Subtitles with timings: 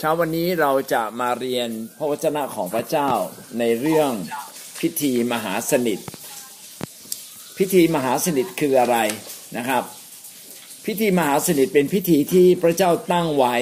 [0.00, 1.68] เช้าวันนี้เราจะมาเรียน
[1.98, 3.10] พระวจนะของพระเจ้า
[3.58, 4.10] ในเรื่อง
[4.80, 5.98] พิธีมหาสนิท
[7.58, 8.96] พิธีมหาสนิทคืออะไร
[9.56, 9.82] นะครับ
[10.86, 13.56] พิธีมหาสนิทเป็นพิธีที่พระเจ้าตั้งไว้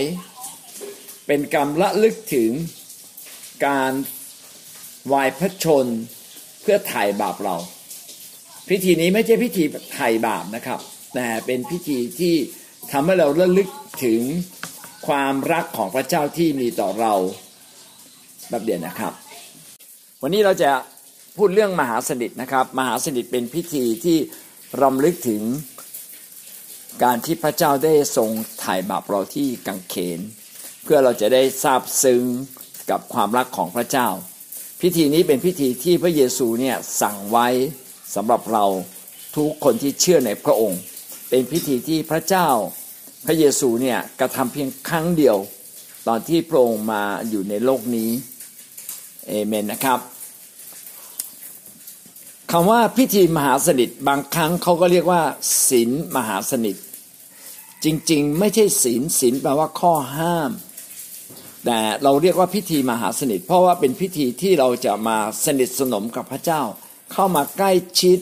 [1.27, 2.51] เป็นกรรมละลึกถึง
[3.67, 3.93] การ
[5.13, 5.87] วายพระชน
[6.63, 7.57] เพื่อไถ่บาปเรา
[8.69, 10.81] พิธีนี้ไม่ใช่พิธีไถ่บาปนะครับ
[11.15, 12.35] แต่เป็นพิธีที่
[12.93, 13.69] ทำให้เราระลึก
[14.05, 14.23] ถึง
[15.07, 17.15] ความรักของพระเจ้าที่มีต่อเรา
[18.51, 19.13] แบบเดียวนะครับ
[20.23, 20.71] วันนี้เราจะ
[21.37, 24.19] พูดเรื่องมหาสนิทนะครับ มหาสนิทเป็นพิธีที่
[24.83, 25.43] รำลึกถึง
[27.03, 28.31] การที่พระเจ้าได้ทรง
[28.63, 30.21] ถ่ายบาปเราที่กังเขน
[30.83, 32.23] เพื่อเราจะได้ทราบซึ้ง
[32.91, 34.09] กับความรักของพระเจ้า
[34.81, 37.49] พิธีนี้เป็นพิธีที่พระเยซูเนี่ยสั่งไว้
[38.15, 38.65] สำหรับเรา
[39.37, 40.81] ทุกคนที่เชื่อในพระองค์
[41.31, 42.49] เป็นพิธีที่พระเจ้า
[43.27, 45.37] พระเยซูเนี่ยกระทำเพียงครั้งเดียว
[46.09, 48.11] ตอนที่พระองค์มาอยู่ในโลกนี้
[49.29, 49.99] เอเมนนะครับ
[52.53, 55.23] คำว่าพิธีมหาสนิทบางครั้งเขาก็เรียกว่า
[55.69, 56.77] ศีลมหาสนิท
[57.85, 60.51] จริงๆ ไม่ใช่ศีลศีลแปลว่าข้อห้าม
[61.65, 66.63] แต่เราเรียกว่าพิธีมหาสนิท เพราะว่าเป็นพิธีที่เราจะมาสนิทสนมกับพระเจ้า
[67.13, 68.19] เข้ามาใกล้ชิด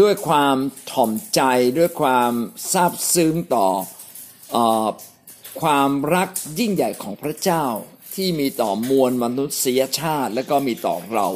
[0.00, 0.56] ด้วยความ
[0.90, 1.40] ถ่อมใจ
[1.78, 2.32] ด้วยความ
[2.72, 3.68] ซาบซึ้งต่อ
[5.60, 7.64] ความรักยิ่งใหญ่ของพระเจ้า
[8.14, 11.28] ที่มีต่อมวลมนุษยชาติและก็มีต่อเรา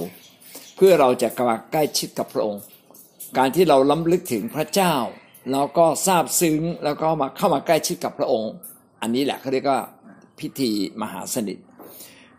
[0.77, 2.63] เพื่อเราจะกมาใกล้ชิดกับพระองค์
[3.39, 4.95] การที่เราล้ำลึกถึงพระเจ้า
[5.53, 8.53] เราก็ทราบซึ้งแล้วก็มาเข้ามาใกล้ชิดกับพระองค์
[9.01, 9.81] อันนี้แหละเขาเรียกว่า
[10.41, 10.71] พิธี
[11.03, 11.59] มหาสนิท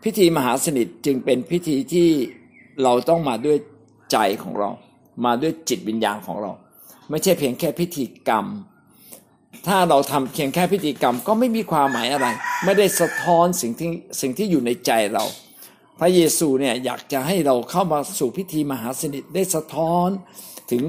[0.04, 2.08] พิธีมหาสนิทจึงเป็นพิธีที่
[2.82, 3.58] เราต้องมาด้วย
[4.12, 4.70] ใจของเรา
[5.24, 6.52] มาด้วยจิตวิญญาณของเรา
[7.10, 8.46] ไม่ใช่เพียงแค่พิธีกรรม
[9.66, 12.26] ถ้าเราทำเพียงแค่พิธีกรรมก็ไม่มีความหมายอะไร
[12.64, 13.90] ไม่ได้สะท้อนสิ่งที่
[14.20, 15.24] สิ่งที่อยู่ในใจเรา
[16.00, 20.08] พระเยซูเนี่ยอยากจะให้เราเข้ามาสู่พิธีมหาสนิทได้สะท้อน
[20.70, 20.82] ถึง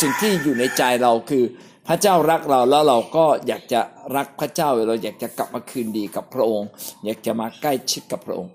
[0.00, 1.44] สิ่งที่อยู่ในใจเราคือ
[1.88, 3.80] พระเจ้ารักเราแล้วเราก็อยากจะ
[4.16, 6.68] รักพระเจ้าเราอยากจะกลับมาคืนดีกับพระองค์
[7.04, 8.52] อยากจะมาใกล้ชิดกับพระองค์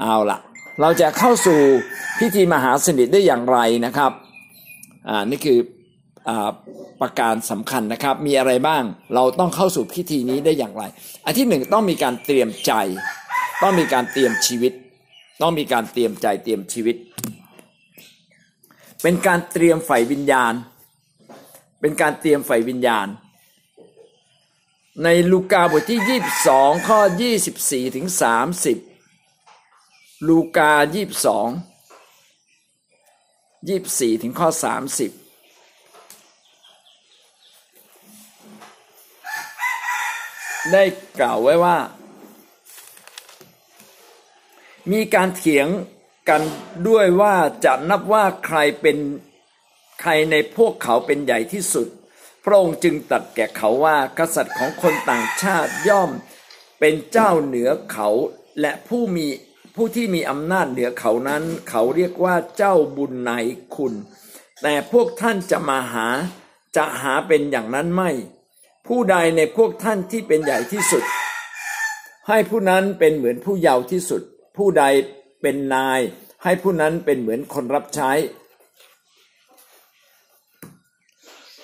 [0.00, 0.38] เอาละ
[0.80, 1.60] เราจะเข้าสู่
[2.18, 4.12] พิธีมหาสนิทได้อย่างไรนะครับ
[5.08, 5.58] อ่านี่คือ
[7.00, 8.82] ประการสำคัญนะครับ มีอะไรบ้าง
[9.14, 10.82] เราต้องเข้าสู่พิธีนี้ได้อย่างไร
[11.24, 12.72] อันที่หนึ่งต้องมีการเตรียมใจ
[13.62, 14.72] ต้องมีการเตรียมชีวิต
[15.42, 16.96] ต้องมีการเตรียมใจเตรียมชีวิต
[19.02, 20.52] เป็นการเตรียมฝ่ายวิญญาณ
[21.80, 23.06] เป็นการเตรียมฝ่ายวิญญาณ
[25.04, 26.00] ในลูกาบทที่
[26.46, 27.00] 22 ข้อ
[27.46, 28.06] 24 ถึง
[29.32, 30.82] 30 ลูกา 22
[33.68, 34.48] 24 ถึงข้อ
[34.88, 35.23] 30
[40.72, 40.82] ได้
[41.20, 41.78] กล่าวไว้ว่า
[44.92, 45.68] มีการเถียง
[46.28, 46.42] กัน
[46.88, 48.96] ด้วยว่าจะนับว่าใครเป็น
[50.00, 51.88] ใครในพวกเขาเป็นใหญ่ที่สุด
[52.44, 56.10] พระองค์จึงตัดแก่เขาว่ากษัตริย์ของคนต่างชาติย่อม
[56.80, 58.08] เป็นเจ้าเหนือเขา
[58.60, 59.26] และผู้มี
[59.76, 63.30] ผู้ที่มีอำนาจเหนือเขานั้น เขาเรียกว่าเจ้าบุญใน
[63.74, 63.94] คุณ
[64.62, 66.06] แต่พวกท่านจะมาหา
[66.76, 68.10] จะหาเป็นอย่างนั้นไม่
[68.86, 71.04] ผู้ใดในพวกท่านที่เป็นใหญ่ที่สุด
[72.28, 74.22] ให้ผู้นั้นเป็นเหมือนผู้เยาว์ที่สุด
[74.56, 74.84] ผู้ใด
[75.42, 76.00] เป็นนาย
[76.42, 78.10] ให้ผู้นั้นเป็นเหมือนคนรับใช้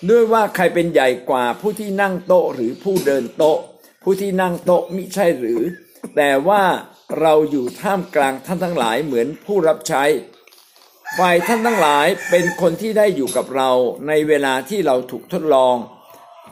[0.08, 3.58] ด้วยว่าใครเป็นใหญ่กว่าผู้ที่นั่งโต๊ะหรือผู้เดินโต๊ะ
[4.02, 5.60] ผู้ที่นั่งโต๊ะมิใช่หรือ
[6.16, 6.62] แต่ว่า
[7.20, 10.04] เราอยู่ท่ามกลางท่านทั้งหลายเหมือนผู้รับใช้
[11.18, 13.70] ฝ่ายท่านทั้งหลายเป็นคนที่ได้อยู่กับเรา
[14.08, 15.76] ในเวลาที่เราถูกทดลอง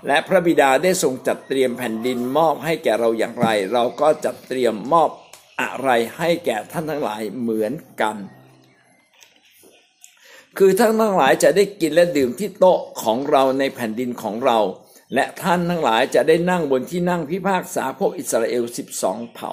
[0.06, 5.10] และพระบิดาได้ทรงจัดเตรียมแผ่นดินมอบให้แก่เราอย่างไร เราก็จัดเตรียมมอบ
[5.60, 8.16] อะไรให้แก่ท่านทั้งหลายเหมือนกัน
[10.58, 14.58] คือท่านทั้งหลายจะได้กินและดื่มที่โต๊ะของเราในแผ่นดินของเรา
[15.14, 19.50] และท่านทั้งหลายจะได้นั่งบนที่นั่งพิพากษาพวกอิสราเอลสิบสองเผ่า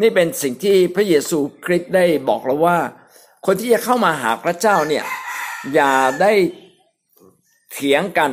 [0.00, 2.78] นี่เป็นสิ่งที่พระเยซูคริสต์ได้บอกเราว่า
[3.46, 5.04] คนที่จะเข้ามาหาพระเจ้าเนี่ย
[5.74, 6.32] อย่าได้
[7.72, 8.30] เถียงกัน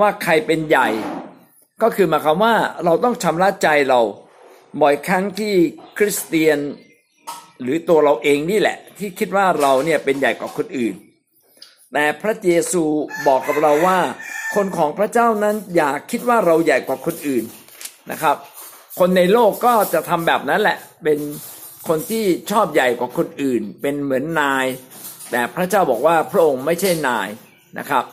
[0.00, 0.88] ว่าใครเป็นใหญ่
[1.82, 2.54] ก็คือหมายความว่า
[2.84, 4.00] เราต้องชำระใจเรา
[4.80, 5.54] บ่อยครั้งที่
[5.98, 6.58] คริสเตียน
[7.62, 10.94] หรือตัวเราเองนี่แหละ ที่คิดว่าเราเนี่ยเป็นใหญ่กว่าคนอื่น
[11.92, 12.82] แต่พระเยซู
[13.26, 13.98] บอกกับเราว่า
[14.54, 17.44] คนของพระเจ้านั้นอย่าคิดว่าเราใหญ่กว่าคนอื่น
[18.10, 18.36] นะครับ
[18.98, 21.18] คนในโลกก็จะทำแบบนั้นแหละ เป็น
[21.88, 24.66] คนที่ชอบใหญ่กว่าคนอื่น เป็นเหมือนนาย
[25.30, 27.28] แต่พระเจ้าบอกว่าพระองค์ไม่ใช่นาย
[27.78, 28.04] นะครับ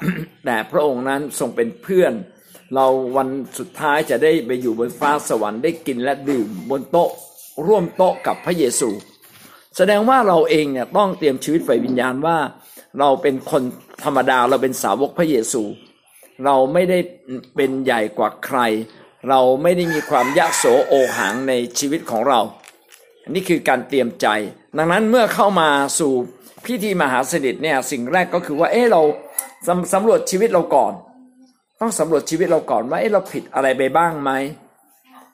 [0.46, 2.14] แต่พระองค์นั้นทรงเป็นเพื่อน
[2.76, 2.88] เรา
[3.18, 3.30] วัน
[3.60, 7.10] สุดท้ายจะได้ไปอยู่บนฟ้าสวรรค์ได้กินและดื่มบนโต๊ะ
[7.68, 8.90] ร่วมโต๊ะกับพระเยซู
[9.78, 12.38] แสดงว่าเราเองเนี่ยต้องเตรียมชีวิตฝ่ายวิญญาณว่า
[13.00, 13.64] เราเป็นคน
[14.04, 15.64] ธรรมดาเราเป็นสาวกพระเยซู
[16.46, 17.00] เราไม่ได้
[17.56, 18.60] เป็นใหญ่กว่าใคร
[19.30, 22.40] เราไม่ได้มีความยะโสโอหังในชีวิตของเรา
[23.24, 24.28] อันี่คือการเตรียมใจ
[24.78, 25.70] ดังนั้นเมื่อเข้ามา
[26.00, 26.14] สู่
[26.66, 29.02] พิธีมหาสนิทเนี่ยสิ่งแรกก็คือว่าเออเรา
[29.68, 30.94] สำสำรวจชีวิตเราก่อน
[31.80, 34.32] ต้องสำรวจชีวิตเราก่อนว่าเออเราผิดอะไรไปบ้างไหม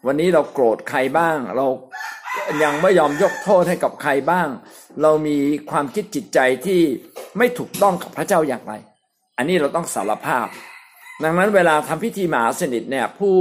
[0.05, 1.67] วันนี้เราโกรธใครบ้าง เรา
[2.63, 4.47] ยังไม่ยอมยกโทษให้กับใครบ้าง
[5.01, 5.37] เรามี
[5.69, 6.81] ความคิดจิตใจที่
[7.37, 8.73] ไม่ถูกต้องกับพระเจ้าอย่างไร
[9.37, 10.47] อันนี้เราต้องสารภาพ
[11.23, 13.35] ดังนั้นเวลาทำพิธีมหาสนิทเนี่ยผู้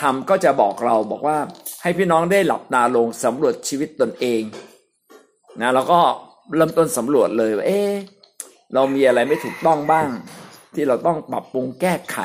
[0.00, 1.38] ทำก็จะบอกเราบอกว่า
[1.82, 4.42] ให้พี่น้องได้หลับตาลงสำรวจชีวิตตนเอง
[5.60, 6.00] นะแล้วก็
[6.56, 7.82] เริ่มต้นสำรวจเลยว่าเอ๊
[8.74, 10.08] เรามีอะไรไม่ถูกต้องบ้าง
[10.74, 12.18] ที่เราต้องปรับปรุงแก้ไข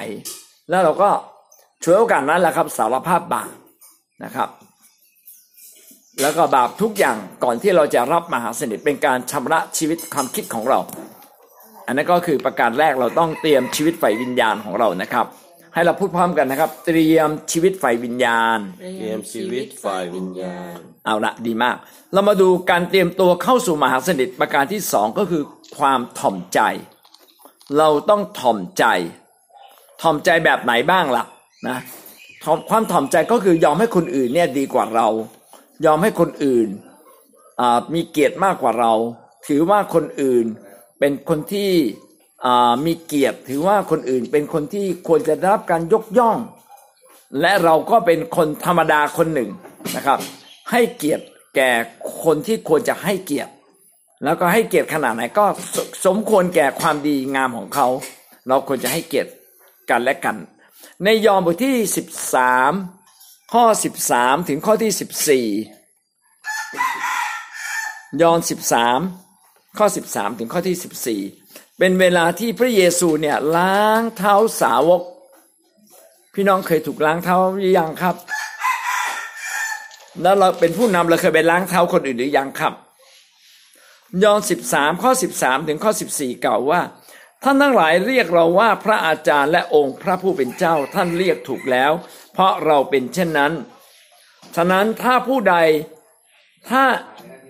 [0.70, 1.10] แล้วเราก็
[1.84, 3.52] ช่วยโอกาสนั้นแหละครับ สารภาพบาป
[4.24, 4.50] นะครับ
[6.22, 10.80] แล้วก็บาปทุกอย่างก่อนที่เราจะรับมหาสนิทเป็นการชำระชีวิตความคิดของเรา
[11.86, 15.26] อันนั้นก็คือประการแรกเราต้องเตรียมชีวิตฝ่ายวิญญาณของเรานะครับ
[15.74, 18.60] ให้เราพูดพร้อมกันนะครับ เตรียมชีวิตฝ่ายวิญญาณ
[18.98, 21.78] เตรียมชีวิตฝ่ายวิญญาณ เอาละดีมาก
[22.14, 25.44] เรามาดูการเตรียมตัวเข้าสู่มหาสนิทประการที่สองก็คือ
[25.78, 26.60] ความถ่อมใจ
[27.78, 28.86] เราต้องถ่อมใจ
[30.02, 31.24] ถ่อมใจแบบไหนบ้างล่ะ
[31.68, 31.78] นะ
[32.44, 35.08] ถ่อมความถ่อมใจก็คือยอมให้คนอื่นเนี่ยดีกว่าเรา
[35.86, 36.68] ยอมให้คนอื่น
[37.60, 38.94] อ่ามีเกียรติมากกว่าเรา
[39.48, 40.46] ถือว่าคนอื่น
[41.00, 42.08] เป็นคนที่อ่า
[42.86, 46.38] มีเกียรติถือว่าคนอื่นเป็นคนที่ควรจะได้รับการยกย่อง
[47.42, 49.50] และเราก็เป็นคนธรรมดาคนหนึ่ง
[49.96, 50.20] นะครับ
[50.72, 51.26] ให้เกียรติ
[51.56, 51.72] แก่
[52.24, 53.52] คนที่ควรจะให้เกียรติ
[54.24, 55.46] แล้วก็ให้เกียรติขนาดไหนก็
[55.76, 57.88] สสมควรแก่ความดีงามของเขา
[58.48, 59.32] เราควรจะให้เกียรติ
[59.90, 60.36] กันและกัน
[61.04, 61.76] ในยอห์นบทที่
[62.66, 63.64] 13 ข้อ
[64.08, 64.92] 13 ถึงข้อที่
[65.58, 65.62] 14
[68.22, 68.40] ยอห์น
[69.10, 70.78] 13 ข้อ 13 ถึงข้อที่
[71.26, 71.49] 14
[71.80, 75.02] เป็นเวลาที่พระเยซูเนี่ยล้างเท้าสาวก
[76.34, 78.16] พี่น้องเคยถูกล้างเท้าหรือยังครับ
[80.22, 82.74] แล้วเราเป็นผู้นำเราเคยไปล้างเท้าคนอื่นหรือยังครับ
[84.24, 84.40] ยอห์น
[84.72, 86.82] 13ข้อ13ถึงข้อ14กล่าวว่า
[87.44, 91.92] ท่านทั้งหลายเรียกเราว่าพระอาจารย์และองค์พระผู้เป็นเจ้าท่านเรียกถูกแล้ว
[92.34, 93.54] เพราะเราเป็นเช่นนั้น
[94.56, 95.56] ฉะนั้นถ้าผู้ใด
[96.70, 96.84] ถ้า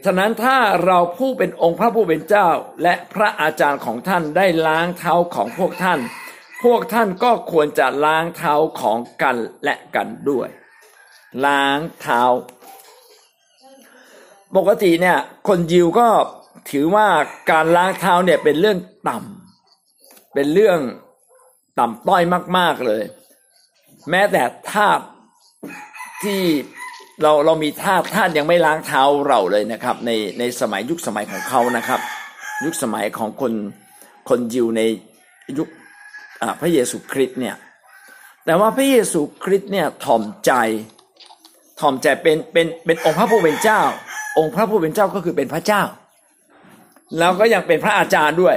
[0.06, 2.48] ฉะนั้นถ้าเราผู้เป็นองค์พระผู้เป็นเจ้า
[2.84, 6.00] และพระอาจารย์ของท่านได้ล้างเท้าของพวกท่าน
[6.64, 10.50] พวกท่านก็ควรจะล้างเท้าของกันและกันด้วย
[11.46, 12.22] ล้างเท้า
[14.56, 15.18] ปกติเนี่ย
[15.48, 16.08] คนยิวก็
[16.72, 17.08] ถือว่า
[17.52, 18.78] การล้างเท้าเนี่ยเป็นเรื่อง
[19.10, 20.80] ต่ำเป็นเรื่อง
[21.80, 22.24] ต่ำต้อย
[22.58, 23.04] มาก ๆเลย
[24.10, 25.00] แม้แต่ทาส
[26.24, 26.42] ที่
[27.24, 32.00] เราเรามีทาสทาสยังไม่ล้างเท้าเราเลยนะครับ ในในสมัยยุคสมัยของเขานะครับ
[32.66, 33.54] ยุคสมัยของคน
[34.30, 34.82] คนยิวใน
[35.58, 35.68] ยุค
[36.62, 37.56] พระเยซูคริสต์เนี่ย
[38.46, 40.52] แต่ว่าพระเยซูคริสต์เนี่ยถ่อมใจ
[41.80, 43.82] ถ่อมใจเป็นเป็นเป็นองค์พระผู้เป็นเจ้า
[44.38, 45.82] องค์พระผู้เป็นเจ้าก็คือเป็นพระเจ้า
[47.18, 48.56] แล้วก็ยังเป็นพระอาจารย์ด้วย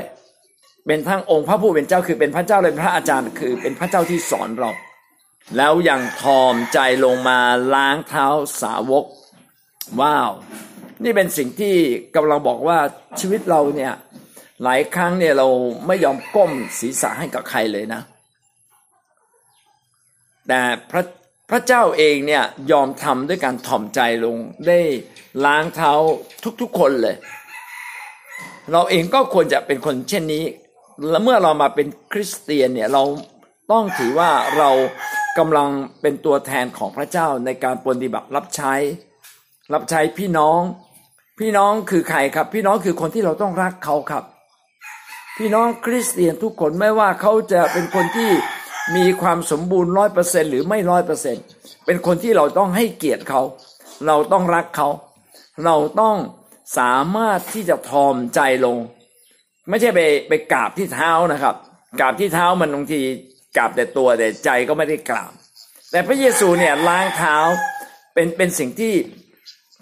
[0.87, 4.71] เป็นทั้งองค์พระผู้เป็นเจ้าคือเป็นพระเจ้าและพระอาจารย์คือเป็นพระเจ้าที่สอนเรา
[5.57, 7.39] แล้วยังทอมใจลงมา
[7.75, 8.27] ล้างเท้า
[8.63, 9.05] สาวก
[10.01, 10.31] ว้าว
[11.05, 11.75] นี่เป็นสิ่งที่
[12.17, 12.79] กำลังบอกว่า
[13.21, 13.95] ชีวิตเราเนี่ย
[14.63, 15.49] หลายครั้งเนี่ยเรา
[15.87, 18.01] ไม่ยอมก้มศีรษะให้กับใครเลยนะ
[20.49, 21.05] แต่พระ
[21.51, 24.79] พระเจ้าเองเนี่ยยอมทำด้วยการถ่อมใจลงได้
[25.45, 25.93] ล้างเท้า
[26.61, 27.17] ทุกๆคนเลย
[28.73, 30.45] เราเองก็ควรจะเป็นคนเช่นนี้
[31.11, 33.03] และเมื่อเรามาเป็นคริสเตียนเนี่ยเรา
[33.73, 34.71] ต้องถือว่าเรา
[35.39, 35.71] กำลัง
[36.01, 38.75] เป็นตัวแทนของพระเจ้าในการปฏิบัติรับใช้
[39.73, 40.61] รับใช้พี่น้อง
[41.39, 44.25] พี่น้องคือใครครับ พี่น้องคือคนที่เราต้องรักเขาครับ
[45.39, 48.31] พี่น้องคริสเตียนทุกคนไม่ว่าเขาจะเป็นคนที่
[48.97, 51.37] มีความสมบูรณ์ร้อยเปอร์เซ็นหรือไม่ร้อยเปอร์เซ็น
[51.87, 53.43] เป็นคนที่เราต้องให้เกียรติเขา
[54.07, 54.89] เราต้องรักเขา
[55.65, 56.17] เราต้อง
[56.79, 58.77] สามารถที่จะทอมใจลง
[59.69, 61.55] ไม่ใช่ไปไปกราบที่เท้านะครับ
[62.01, 63.03] กราบที่เท้ามันบางที
[63.57, 65.33] กราบแต่ตัวแต่ใจก็ไม่ได้กราบ
[65.91, 67.37] แต่พระเยซูเนี่ยล้างเท้า
[68.15, 68.95] เป็นเป็นสิ่งที่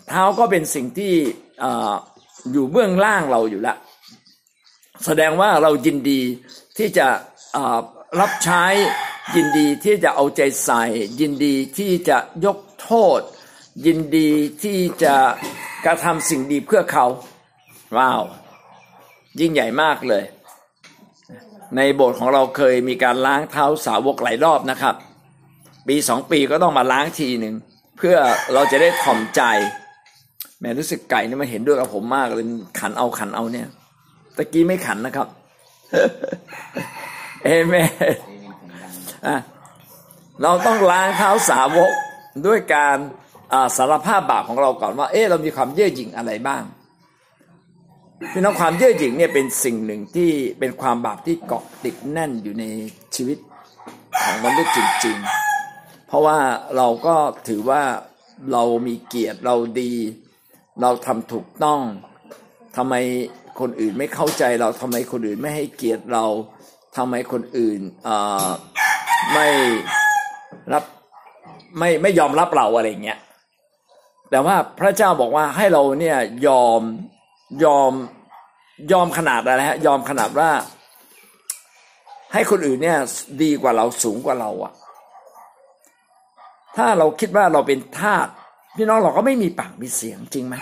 [0.08, 1.14] เท้าก็เป็นสิ่งที่
[1.62, 1.64] อ
[2.52, 3.78] อยู่เบื้องล่างเราอยู่แล้ว
[5.04, 6.20] แสดงว่าเรายินดี
[6.78, 7.06] ที่จะ
[8.20, 8.64] รับใช้
[9.36, 10.82] ยินดีที่จะเอาใจใส่
[11.20, 13.20] ยินดีที่จะยกโทษ
[13.86, 14.30] ยินดี
[14.62, 15.14] ที่จะ
[15.84, 17.06] กระทำสิ่งดีเพื่อเขา
[17.96, 18.22] ว้าว
[19.40, 20.24] ยิ่งใหญ่มากเลย
[21.76, 24.94] ในโบสถ์ของเราเคยมีการล้างเท้าสาวกหลายรอบนะครับ
[25.88, 27.54] ปีสองปีก็ต้องมาล้างทีหนึ่ง
[27.98, 28.16] เพื่อ
[28.54, 29.42] เราจะได้ถ่อมใจ
[30.60, 32.46] แม่รู้สึกไก่นี่มันเห็นด้วยกับผมมากเลย
[32.80, 33.68] ขันเอาขันเอาเนี่ย
[34.36, 35.28] ตะกี้ไม่ขันนะครับ
[37.44, 37.88] เอเมน
[39.26, 39.36] อะ
[40.42, 41.90] เราต้องล้างเท้าสาวก
[42.46, 42.96] ด้วยการ
[43.76, 46.62] สารภาพบาปของเราก่อนว่า เอ๊ะเรามีความเย่อหยิ่งอะไรบ้าง
[48.28, 52.64] พี่น้องความเย่อหยิ่งเนี่ยเป็นสิ่งหนึ่งที่เป็นความบาปที่เกาะติดแน่นอยู่ใน
[53.14, 53.38] ชีวิต
[54.22, 55.16] ของมนุษย์จริง
[55.62, 56.38] ๆ เพราะว่า
[56.76, 57.16] เราก็
[57.48, 57.82] ถือว่า
[58.52, 59.92] เรามีเกียรติเราดี
[60.82, 61.80] เราทำถูกต้อง
[62.76, 62.94] ทำไม
[63.60, 66.26] คนอื่นไม่เข้าใจเราทำไมคนอื่นไม่ให้เกียรติเรา
[66.96, 67.80] ทำไมคนอื่น
[69.32, 69.48] ไม่
[70.72, 70.84] รับ
[71.78, 73.18] ไม่ไม่ยอมรับเราอะไรเงี้ย
[74.30, 76.82] แต่ว่าพระเจ้าบอกว่าให้เราเนี่ยยอม
[77.64, 77.92] ยอม
[78.92, 80.50] ยอมขนาดอะไรฮะ ยอมขนาดว่า
[82.32, 82.98] ให้คนอื่นเนี่ย
[83.42, 84.72] ดีกว่าเราสูงกว่าเราอะ
[86.76, 88.28] ถ้าเราคิดว่าเราเป็นทาส
[88.76, 90.54] พี่น้องเราก็ไม่มีปากมีเสียงจริงไหม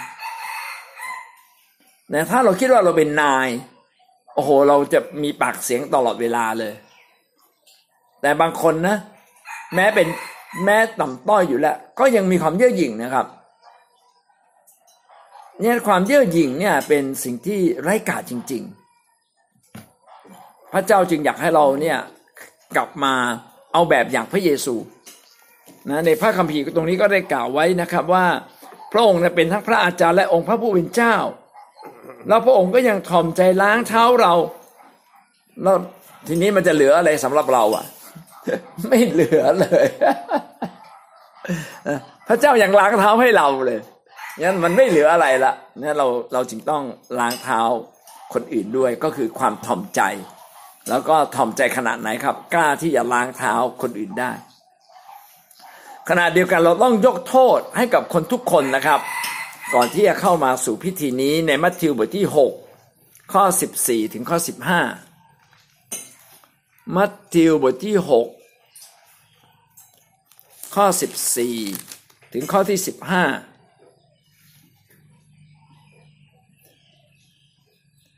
[2.10, 3.48] แต่ถ้าเราคิดว่าเราเป็นนาย
[4.34, 6.74] โอ้โห เราจะมีปากเสียงตลอดเวลาเลย
[8.20, 8.96] แต่บางคนนะ
[9.74, 10.08] แม้เป็น
[10.64, 13.26] แม้ต่ำต้อยอยู่แล้ว ก็ยังมีความเย่อหยิ่งนะครับ
[15.60, 18.62] เนี่ยความเย่อหยิ่งเนี่ยเป็นสิ่งที่ไร้กาจจริง
[19.88, 21.98] ๆ พระเจ้าจึงอยากให้เราเนี่ย
[22.76, 23.14] กลับมา
[23.72, 24.74] เอาแบบอย่างพระเยซู
[25.90, 28.26] นะในพระคัมภีร์ตรงนี้ก็ได้กล่าวไว้นะครับว่า
[28.92, 31.16] พระองค์เป็นทั้งพระอาจารย์และองค์พระผู้เป็นเจ้า
[32.28, 34.34] แล้วพระองค์ก็ยังถ่อมใจล้างเท้าเรา
[35.62, 35.76] แล้ว
[36.28, 37.84] ทีนี้มันจะเหลืออะไรสำหรับเราอะ
[38.88, 39.86] ไม่เหลือเลย
[42.28, 43.80] พระเจ้ายังล้างเท้าให้เราเลย
[44.42, 46.82] งั้นมันไม่เหลืออะไรละนี่เราเราจึงต้อง
[47.18, 47.60] ล้างเท้า
[48.32, 50.00] คนอื่นด้วยก็คือความถ่อมใจ
[50.88, 53.52] แล้วก็ถ่อมใจขนาดไหนครับ กล้าที่จะล้างเท้า
[53.82, 54.32] คนอื่นได้
[56.08, 59.00] ขณะเดียวกันเราต้องยกโทษให้กับคนทุกคนนะครับ
[59.74, 62.26] ก่อนที่จะเข้ามาสู่พิธีนี้ในมัทธิวบทที่
[62.78, 63.44] 6 ข้อ
[63.78, 64.38] 14 ถึงข้อ
[65.66, 68.06] 15 มัทธิวบทที่ 6
[70.74, 70.86] ข้อ
[71.60, 72.88] 14 ถึงข้อที่ 15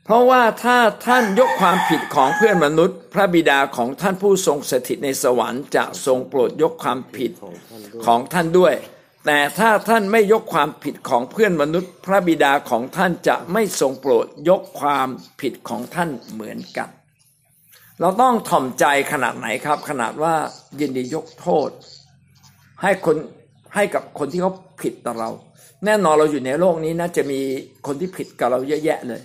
[0.11, 7.31] ราะว่าถ้าท่านยกความผิดของเพื่อนมนุษย์ พระบิดาของท่านผู้ทรงสถิตในสวรรค์จะทรงโปรดยกความผิด
[8.05, 8.73] ของท่านด้วย
[9.25, 15.07] แต่ถ้าท่านไม่ยกความผิดของเพื่อนมนุษย์ พระบิดาของท่านจะไม่ทรงโปรดยกความ
[15.41, 16.89] ผิดของท่านเหมือนกัน
[17.99, 20.35] เราต้องถ่อมใจขนาดไหนครับ ขนาดว่า
[20.79, 21.69] ยินดียกโทษ
[22.81, 23.17] ให้คน
[23.75, 25.29] ให้กับคนที่เขาผิดต่อเรา
[25.85, 27.39] แน่นอนเราอยู่ในโลกนี้นะจะมี
[27.85, 29.21] คนที่ผิดกับเราเยอะแยะเลย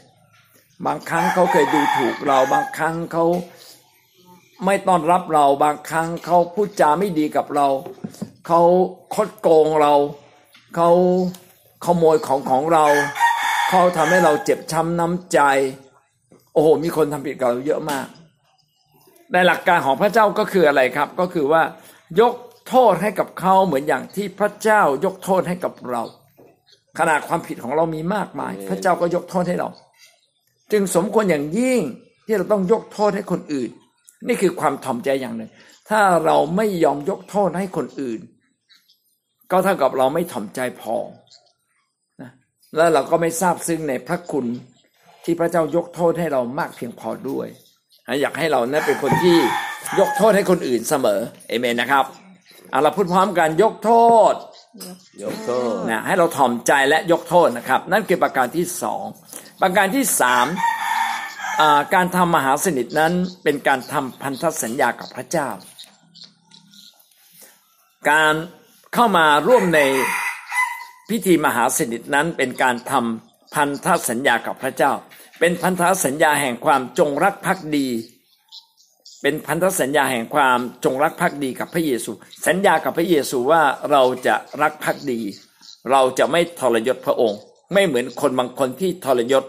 [0.85, 3.25] บางครั้งเขาเคยดูถูกเรา บางครั้งเขา
[4.65, 7.69] ไม่ต้อนรับเรา บางครั้งเขาพูดจาไม่ดีกับเรา
[8.47, 8.61] เขา
[9.15, 9.95] คดโกงเรา
[10.77, 10.91] เขา
[11.85, 12.87] ขโมยของของเรา
[13.71, 15.41] เขาทำให้เราเจ็บช้ำน้ำใจ
[16.53, 18.07] โอ้โห มีคนทำผิดกับเราเยอะมาก
[19.33, 21.63] ในหลักการของพระเจ้าก็คืออะไรครับ ก็คือว่า
[22.21, 22.35] ยก
[22.69, 26.03] โทษให้กับเขาเหมือนอย่างที่พระเจ้ายกโทษให้กับเรา
[26.99, 29.69] ขนาดความผิดของเรามีมากมาย พระเจ้าก็ยกโทษให้เรา
[30.73, 31.81] จึงสมควรอย่างยิ่ง
[32.27, 33.71] ที่เราต้องยกโทษให้คนอื่น
[34.29, 35.51] นี่คือความถ่อมใจอย่างหนึ่ง
[35.89, 38.21] ถ้าเราไม่ยอมยกโทษให้คนอื่น
[39.51, 40.97] ก็เท่ากับเราไม่ถ่อมใจพอ
[42.21, 42.31] นะ
[42.77, 44.47] แล้วเราก็ไม่ทราบซึ้งในพระคุณ
[45.25, 47.49] ที่พระเจ้ายกโทษให้เรามากเพียงพอด้วย
[48.21, 49.37] อยากให้เรานะเป็นคนที่
[50.01, 52.05] ยกโทษให้คนอื่นเสมอเอเมนนะครับ
[52.71, 53.93] เอาเราพูดพร้อมกันยกโท
[54.33, 54.35] ษ
[55.23, 59.05] ยกโทษนะให้เราถ่อมใจและยกโทษนะครับ นั่นคือประการที่สอง
[59.61, 60.47] ประการที่สาม
[61.95, 65.49] การทำมหาสนิทนั้นเป็นการทำพันธสัญญากับพระเจ้า
[68.11, 68.35] การ
[68.95, 69.81] เข้ามาร่วมใน
[71.11, 74.93] พิธีมหาสนิทนั้นเป็นการทำพันธสัญญากับพระเจ้า
[75.41, 77.87] เป็นพันธสัญญาแห่งความจงรักภักดี
[79.23, 82.11] เป็นพันธสัญญาแห่งความจงรักภักดีกับพระเยซู
[82.47, 85.21] สัญญากับพระเยซูว่าเราจะรักภักดี
[85.91, 87.41] เราจะไม่ทรยศพระองค์
[87.73, 89.45] ไม่เหมือนคนบางคนที่ทรยศ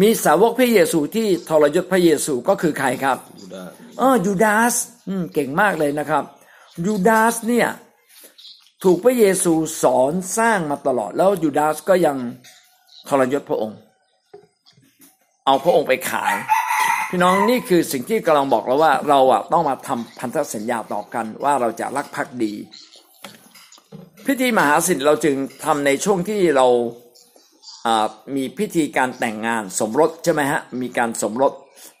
[0.00, 3.18] มีสาวกพระเยซูที่ทรยศพระเยซูก็คือใครครับ
[3.98, 4.74] เออยูดาส
[5.34, 6.24] เก่งมากเลยนะครับ
[6.86, 7.68] ยูดาสเนี่ย
[8.84, 12.16] ถูกพระเยซูสอนสร้างมาตลอด แล้วยูดาสก็ยัง
[13.08, 13.78] ทรยศพระองค์
[15.46, 16.34] เอาพระองค์ไปขาย
[17.08, 22.52] พี่น้องนี่คือสิ่งที่กำลังบอกเราว่าเราอะต้องมาทำพันธสัญญาต่อกันว่าเราจะรักภักดี
[24.26, 26.66] พิธีมหาสิทธิ์เราจึงทำในช่วงที่เรา
[28.36, 31.52] มีพิธีการแต่งงานสมรสใช่ไหมฮะมีการสมรส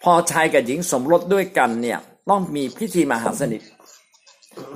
[0.02, 1.98] พอชายกับหญิงสมรสด้วยกันเนี่ย
[2.30, 3.62] ต้องมีพิธีมหาสนิท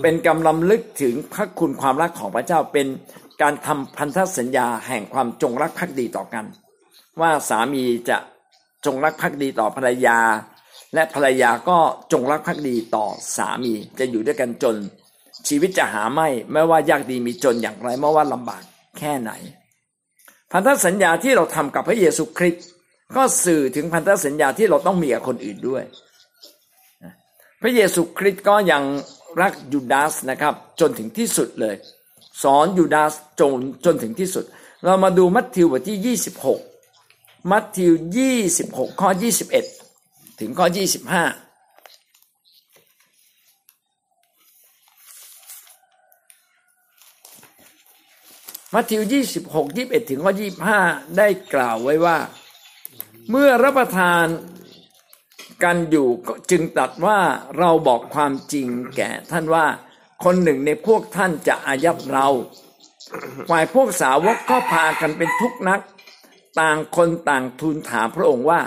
[0.03, 2.87] เป็นกำลำลึกถึงพระคุณความรักของพระเจ้าเป็น
[3.43, 6.45] การทำพันธสัญญาแห่งความจงรักภักดีต่อกัน
[7.21, 8.19] ว่าสามีจะ
[8.87, 10.19] จงรักภักดีต่อภรรยา
[10.95, 11.79] และภรรยาก็
[12.13, 14.77] จงรักภักดีต่อสามีจะอยู่ด้วยกันจน
[15.49, 18.63] ชีวิตจะหาไม่ไม่ว่ายากดีมีจนอย่างไรไม่ว่าลำบาก
[18.99, 19.33] แค่ไหน
[20.53, 22.67] พันธสัญญาที่เราทำกับพระเยซูคริสต์
[23.17, 25.83] ก็สื่อถึงพันธสัญญาที่เราต้องมีกับคนอื่นด้วย
[27.63, 28.83] พระเยซูคริสต์ก็ยัง
[29.41, 31.75] รักยูดาสนะครับจนถึงที่สุดเลย
[32.43, 34.45] สอนยูดาสจนจนถึงที่สุด
[34.85, 36.17] เรามาดูมัทธิวบทที่
[36.83, 37.93] 26 มัทธิว
[38.47, 39.11] 26 ข้อ
[39.75, 40.67] 21 ถึงข้อ
[41.13, 41.44] 25
[48.75, 49.03] มัทธิว
[49.41, 50.33] 26 21ถึงข้อ
[50.75, 52.19] 25ได้กล่าวไว้ว่า
[53.31, 54.27] เมื่อรับประทาน
[55.65, 56.09] กันอยู่
[56.51, 57.19] จึงตรัสว่า
[57.59, 59.67] เราบอกความจริงแก่ท่านว่า
[60.25, 62.29] คนหนึ่งในพวกท่านจะอายัดเรา
[63.51, 65.81] ฝ่ายพวกสาวกก็พากันเป็นทุกนัก
[66.61, 68.61] ต่างคนต่างทูลถามพระองค์ว่า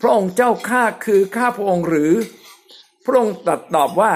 [0.00, 2.12] พระองค์เจ้าข้าคือข้าพระองค์หรือ
[3.04, 4.12] พระองค์ตรัสตอบว่า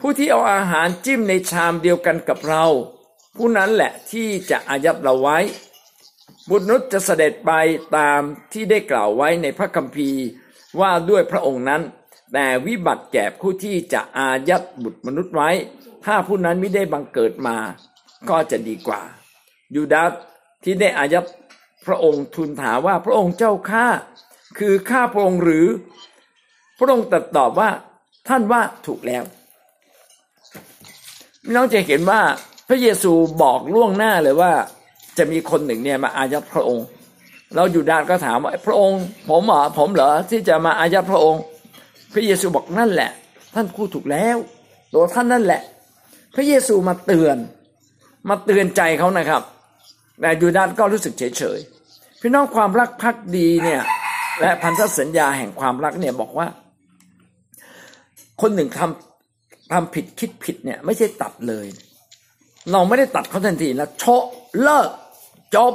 [0.00, 2.64] ผู้ที่เอาอาหารจิ้มในชามเดียวกันกับเรา
[3.36, 5.38] ผู้นั้นแหละที่จะอายัดเราไว้
[6.50, 7.52] บุตรนุษย์จะเสด็จไป
[7.96, 8.20] ตาม
[8.52, 10.22] ที่ได้กล่าวไว้ในพระคัมภีร์
[10.80, 11.82] ว่าด้วยพระองค์นั้น
[12.32, 15.50] แต่วิบัติแก่ผู้ที่จะอายัดบุตรมนุษย์ไว้
[16.04, 17.56] ถ้าผู้นั้นไม่ได้บังเกิดมา
[18.28, 19.02] ก็จะดีกว่า
[19.74, 20.12] ยูดาส
[20.64, 21.24] ที่ได้อายัด
[21.86, 23.86] พระองค์ทูลถามว่าพระองค์เจ้าข้า
[24.58, 25.66] คือข้าพระองค์หรือ
[26.78, 27.70] พระองค์ตรัสตอบว่า
[28.28, 29.24] ท่านว่าถูกแล้ว
[31.54, 32.22] น้องจะเห็นว่า
[32.68, 34.52] พระเยซูบอกล่วงหน้าเลยว่า
[35.18, 36.86] จะมีคนหนึ่งเนี่ยมาอายัดพระองค์
[37.56, 41.42] เราอยู่ด้านก็ถามว่าพระองค์ ผมเหรอผมเหรอที่จะมาอายัดพระองค์
[42.12, 43.10] พระเยซูบอกนั่นแหละ
[43.54, 44.36] ท่านพูดถูกแล้ว
[44.94, 45.62] ตัวท่านนั่นแหละ
[46.34, 47.36] พระเยซูมาเตือน
[48.28, 49.42] มาเตือนใจเขานะครับ
[50.20, 51.58] แต่ยูดาสก็รู้สึกเฉยเฉย
[52.20, 53.80] พี่น้องความรักพักดีเนี่ย
[54.40, 56.46] และพันธสัญญาแห่งความรักเนี่ยบอกว่า
[58.40, 61.66] คนหนึ่งทำทำผิดคิดผิดเนี่ย ไม่ใช่ตัดเลย
[62.72, 64.04] เราไม่ได้ตัดเขาทันทีแล้วโช
[64.62, 64.90] เลิก
[65.54, 65.72] จบ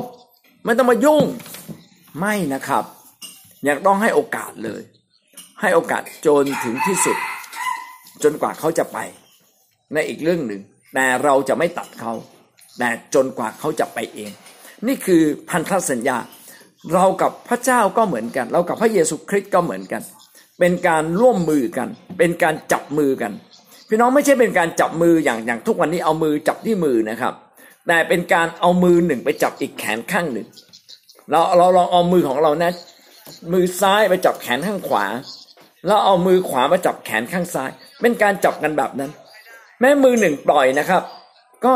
[0.65, 1.23] ไม่ต้องมายุ่ง
[2.19, 2.84] ไม่นะครับ
[3.65, 4.82] อยากต้องให้โอกาสเลย
[5.62, 7.17] ให้โอกาสจนถึงที่สุด
[8.23, 8.97] จนกว่าเขาจะไป
[9.93, 10.62] ในอีกเรื่องหนึ่ง
[10.93, 12.13] แต่เราจะไม่ตัดเขา
[12.80, 14.32] แต่จนกว่าเขาจะไปเอง
[14.88, 16.17] นี่คือพันธสัญญา
[16.93, 20.01] เรากับพระเจ้าก็เหมือนกัน เรากับพระเยซูคริสต์ก็เหมือนกัน
[20.60, 23.32] เป็นการร่วมมือกัน เป็นการจับมือกัน
[23.93, 27.34] พี่น้องไม่ใช่เป็นการจับมืออย่างอย่างทุกวันนี้เอามือจับที่มือนะครับ
[27.88, 30.47] แต่เป็นการเอามือหนึ่งไปจับอีกแขนข้างหนึ่ง
[31.32, 32.71] เราเราลองเอามือของเรานะ
[33.54, 35.06] มือซ้ายไปจับแขนข้างขวา
[35.86, 37.69] แล้วเอามือขวามาจับแขนข้างซ้าย
[38.01, 39.12] เป็นการจับกันแบบนั้น
[39.80, 41.04] แม้มือหนึ่งปล่อยนะครับ
[41.65, 41.73] ก็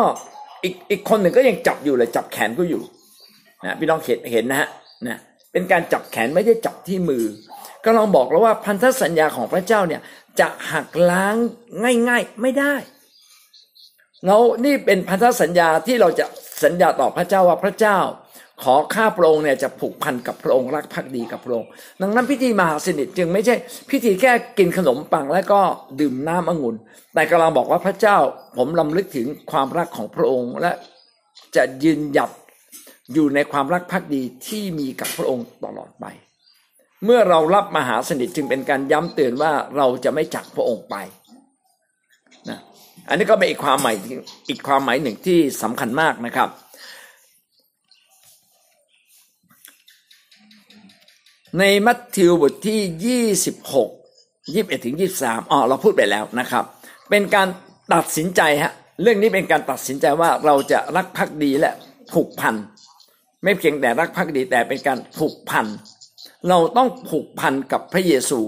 [0.64, 2.82] อีกอีกคนหนึ่งก็ยังจับอยู่เลยจับแขนก็อยู่
[3.66, 4.68] นะพี่น้องเห็นเห็นนะฮะ
[5.08, 5.18] นะ
[5.52, 7.24] เป็นการจับแขนไม่ได้จับที่มือ
[7.86, 10.02] ก็ลองบอกแล้วว่าพันธสัญญาของพระเจ้าเนี่ย
[10.40, 11.36] จะหักล้าง
[12.10, 12.76] ง่าย ๆ ไม่ได้
[14.26, 16.26] เรานี่เป็นพันธสัญญาที่เราจะ
[16.64, 17.98] สัญญาต่อพระเจ้าว่าพระเจ้า
[18.64, 21.70] ขอข้าพระองค์เนี่ยจะผูกพันกับพระองค์รักภักดีกับพระองค์
[22.02, 23.56] ดังนั้นพิธีมหาสนิทจึงไม่ใช่
[23.90, 25.62] พิธีแค่กินขนมปังแล้วก็
[26.00, 26.76] ดื่มน้ำองุ่น
[27.14, 28.18] แต่กำลังบอกว่าพระเจ้า
[28.58, 30.72] ผมลำลึกถึงความรักของพระองค์และ
[31.56, 32.32] จะยืนหยัด
[33.14, 36.06] อยู่ในความรักภักดีที่มีกับพระองค์ตลอดไป
[37.04, 40.96] เมื่อเรารับมหาสนิทจึงเป็นการย้ำเตือนว่าเราจะไม่จากพระองค์ไป
[42.50, 42.60] นะ
[43.10, 43.96] อันนี้ก็เป็นอีกความหมาย
[44.50, 46.50] อีกความหมายหนึ่งที่สำคัญมากนะครับ
[51.60, 53.90] ในมัทธิวบทที่ยี่สิบหก
[54.54, 56.64] ยี่บเอ็ดถึงยี่สามอ๋อเราพูดไปแล้วนะครับ
[57.10, 57.48] เป็นการ
[57.94, 61.72] ตัดสินใจฮะเรื่องนี้เป็นการตัดสินใจว่าเราจะรักภักดีและ
[62.14, 62.56] ผูกพัน
[63.44, 65.66] ไม่เพียงแต่รักภักดีแต่เป็นการผูกพัน
[66.50, 68.40] เราต้องผูกพันกับพระเยซู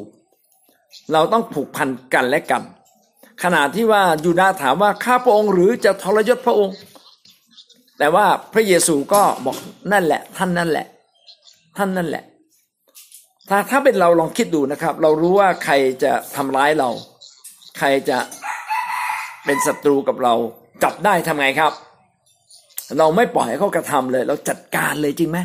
[1.13, 2.63] เราต้องผูกพันกันและกัน
[3.43, 6.75] ขณะที่ว่ายูดาถามว่าข้าพระองค์หรือจะทรยศพระองค์
[7.97, 9.57] แต่ว่าพระเยซูก็บอก
[9.91, 10.85] นั่นแหละ ท่านนั่นแหละ
[11.77, 12.23] ท่านนั่นแหละ
[13.49, 15.73] ถ้าถ้าเป็นเราลองคิดดูนะครับ เรารู้ว่าใคร
[16.03, 16.89] จะทำร้ายเรา
[17.77, 18.17] ใครจะ
[19.45, 20.33] เป็นศัตรูกับเรา
[20.83, 21.73] จับได้ทำไงครับ
[22.99, 25.37] เราไม่ปล่อยให้เขากระทำเลย เราจัดการเลยจริงไหม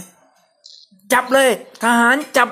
[1.12, 1.48] จับเลย
[1.82, 2.48] ทหารจับ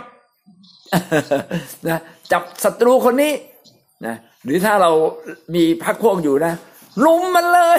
[1.89, 2.01] นะ
[2.33, 3.33] จับศัตรูคนนี้
[4.07, 4.91] นะหรือถ้าเรา
[5.55, 6.55] มีพักพวกอยู่นะ
[7.05, 7.79] ลุมมันเลย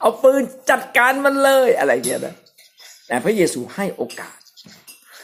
[0.00, 2.34] เอาปืนจัดการมันเลยอะไรเงี้ยนะ
[3.06, 4.38] แต่พระเยซูให้โอกาส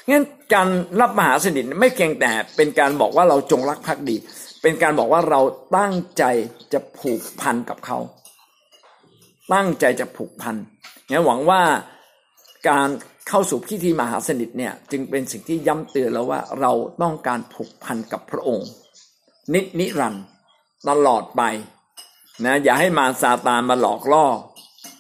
[0.09, 0.69] งั้นการ
[1.01, 4.17] รับมหาสนิทไม่เพียงแต่เป็นการบอกว่าเราจงรักภักดี
[4.63, 5.41] เป็นการบอกว่าเรา
[5.77, 6.25] ตั้งใจ
[6.73, 7.99] จะผูกพันกับเขา
[9.55, 10.57] ตั้งใจจะผูกพัน
[11.11, 11.63] งั้นหวังว่า
[12.69, 12.89] การ
[13.29, 18.69] เข้าสู่พิธีมหาสนิทเนี่ยจึงเป็นสิ่งที่ย้ำเตือนแล้วว่าเราต้องการผูกพันกับพระองค์
[19.55, 20.25] นินิรันต์
[20.89, 21.43] ตลอดไป
[22.45, 24.27] นะอย่าให้มาซาตานมาหลอกล่อ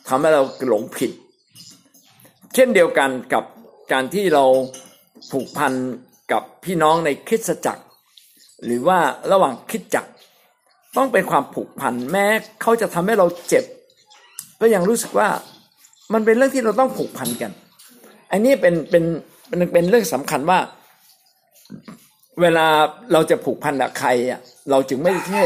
[0.09, 1.11] ทำให้เราหลงผิด
[2.55, 3.45] เช่นเดียวกันกับ
[3.93, 4.45] การที่เรา
[5.31, 5.73] ผูกพัน
[6.33, 7.85] กับพี่น้องในคริสตจักร
[8.65, 8.99] หรือว่า
[9.33, 10.11] ระหว่างคริสตจักร
[10.97, 12.27] ต้องเป็นความผูกพันแม้
[12.61, 13.65] เขาจะทำให้เราเจ็บ
[14.61, 15.29] ก็ยังรู้สึกว่า
[16.13, 17.53] มันเป็นเรื่องที่เราต้องผูกพันกัน
[18.31, 19.05] อันนี้เป็นเป็น
[19.49, 20.59] เป็นเป็นเรื่องสำคัญว่า
[22.41, 22.67] เวลา
[23.13, 24.41] เราจะผูกพันกับใครอะ
[24.71, 25.45] เราจึงไม่ใช่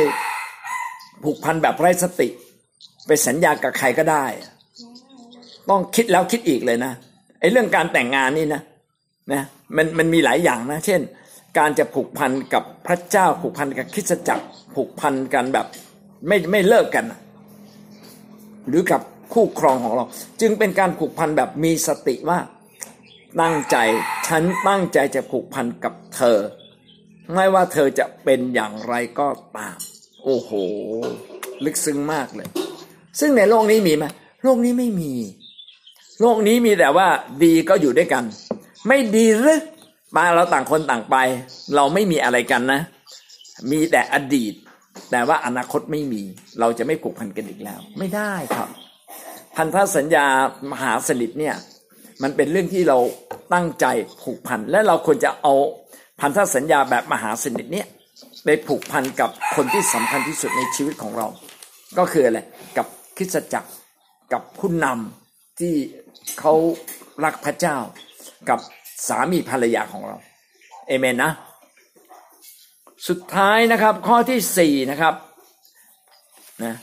[1.25, 2.29] ผูกพันแบบไร้สติ
[3.07, 4.25] ไปสัญญากับใครก็ได้
[5.71, 6.93] ต้องคิดแล้วคิดอีกเลยนะ
[7.41, 8.63] ไอ้เรื่องการแต่งงานนี่นะ
[9.33, 9.43] นะ
[9.77, 11.01] มันมันมีหลายอย่างนะ เช่น
[11.59, 14.45] การจะผูกพันกับพระเจ้าผูกพันกับคริสตจักร
[14.75, 15.67] ผูกพันกันแบบ
[16.29, 17.05] ไม่ไม่เลิกกัน
[18.69, 19.01] หรือกับ
[19.35, 20.05] คู่ครองของเรา
[20.41, 22.39] จึงเป็นการผูกพันแบบมีสติว่า
[23.41, 23.77] ตั้งใจ
[24.27, 26.39] ฉันตั้งใจจะผูกพันกับเธอ
[27.35, 29.79] ไม่ว่าเธอจะเป็นอย่างไรก็ตาม
[30.25, 30.51] โอ้โห
[31.65, 32.49] ลึกซึ้งมากเลย
[33.21, 34.05] ซึ่งในโลกนี้มีไหม
[34.45, 35.13] โลกนี้ไม่มี
[36.21, 37.09] โลกนี้มีแต่ว่า
[37.45, 38.25] ดีก็อยู่ด้วยกัน
[38.89, 39.61] ไม่ดีหรือ
[40.17, 41.17] มาเราต่างคนต่างไป
[41.75, 42.81] เราไม่มีอะไรกันนะ
[43.71, 44.55] มีแต่อดีต
[45.11, 46.23] แต่ว่าอนาคตไม่มี
[46.61, 48.69] เราจะไม่ผูกพันกันอีกแล้ว ไม่ได้ครับ
[49.57, 50.27] พันธสัญญา
[50.71, 51.57] มหาสนิทเนี่ย
[52.23, 52.99] มันเป็นเรื่องที่เรา
[53.53, 53.87] ตั้งใจ
[54.23, 55.55] ผูกพัน และเราควรจะเอา
[56.21, 57.87] พันธสัญญาแบบมหาสนิทเนี่ย
[58.45, 61.27] ไปผูกพันกับคนที่สำคัญที่สุดในชีวิตของเรา
[61.99, 62.41] ก็คืออะไร
[62.77, 63.71] กับคริสตจักร
[64.33, 65.75] กับผู้นำที่
[66.41, 66.53] เขา
[67.25, 67.77] รักพระเจ้า
[68.49, 68.59] กับ
[69.09, 70.17] สามีภรรยาของเรา
[70.87, 71.33] เอเมนนะ
[73.09, 75.15] สุดท้ายนะครับข้อที่สี่นะครับ
[76.65, 76.75] นะ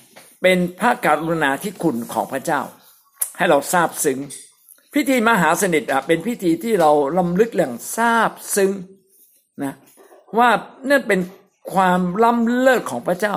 [0.41, 2.61] เป็นพระกรุณาธิคุณของพระเจ้า
[3.37, 4.19] ให้เราทราบซึ้ง
[4.93, 8.71] พิธีมหาสนิทอะเป็นพิธีที่เราลำลึกอย่งทราบซึ้ง
[9.63, 9.73] นะ
[10.37, 10.49] ว่า
[10.89, 11.19] นั่นเป็น
[11.73, 13.35] ความล้ำเลิศของพระเจ้า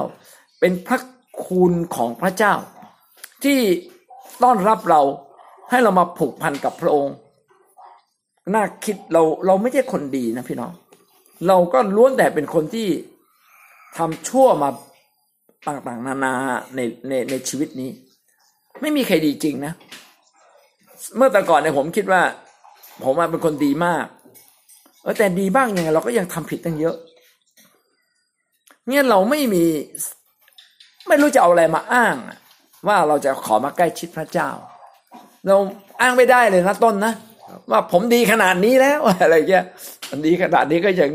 [0.61, 0.99] เป็นพระ
[1.47, 2.55] คุณของพระเจ้า
[3.45, 3.61] ที่
[4.43, 5.03] ต้อนรับเรา
[5.71, 7.15] ให้เรามาผูกพันกับพระองค์
[8.55, 10.73] น่าคิดเราเราไม่ใช่คนดีนะพี่น้อง
[11.49, 12.89] เราก็ล้วนแต่เป็นคนที่
[13.97, 14.69] ทำชั่วมา
[15.67, 16.33] ต่างๆ นานา
[16.75, 17.91] ในในในชีวิตนี้
[18.81, 19.73] ไม่มีใครดีจริงนะ
[21.17, 22.23] เมื่อแต่ก่อนเนี่ยผมคิดว่า
[23.05, 24.07] ผมเป็นคนดีมาก
[25.03, 26.97] เออแต่ดีบ้างยังไงเราก็ยังทำผิดตั้งเยอะ
[28.89, 29.65] เนี่ยเราไม่มี
[31.09, 32.17] ไม่รู้จะเอาอะไรมาอ้าง
[32.89, 34.51] ว่าเราจะขอมาใกล้ชิดพระเจ้า
[35.47, 35.57] เรา
[36.01, 37.13] อ้างไม่ได้เลยนะต้นนะ
[37.71, 39.65] ว่าผมดีขนาดนี้แล้วอะไรเงี้ย
[40.11, 41.11] อันดีขนาดนี้ก็ยัง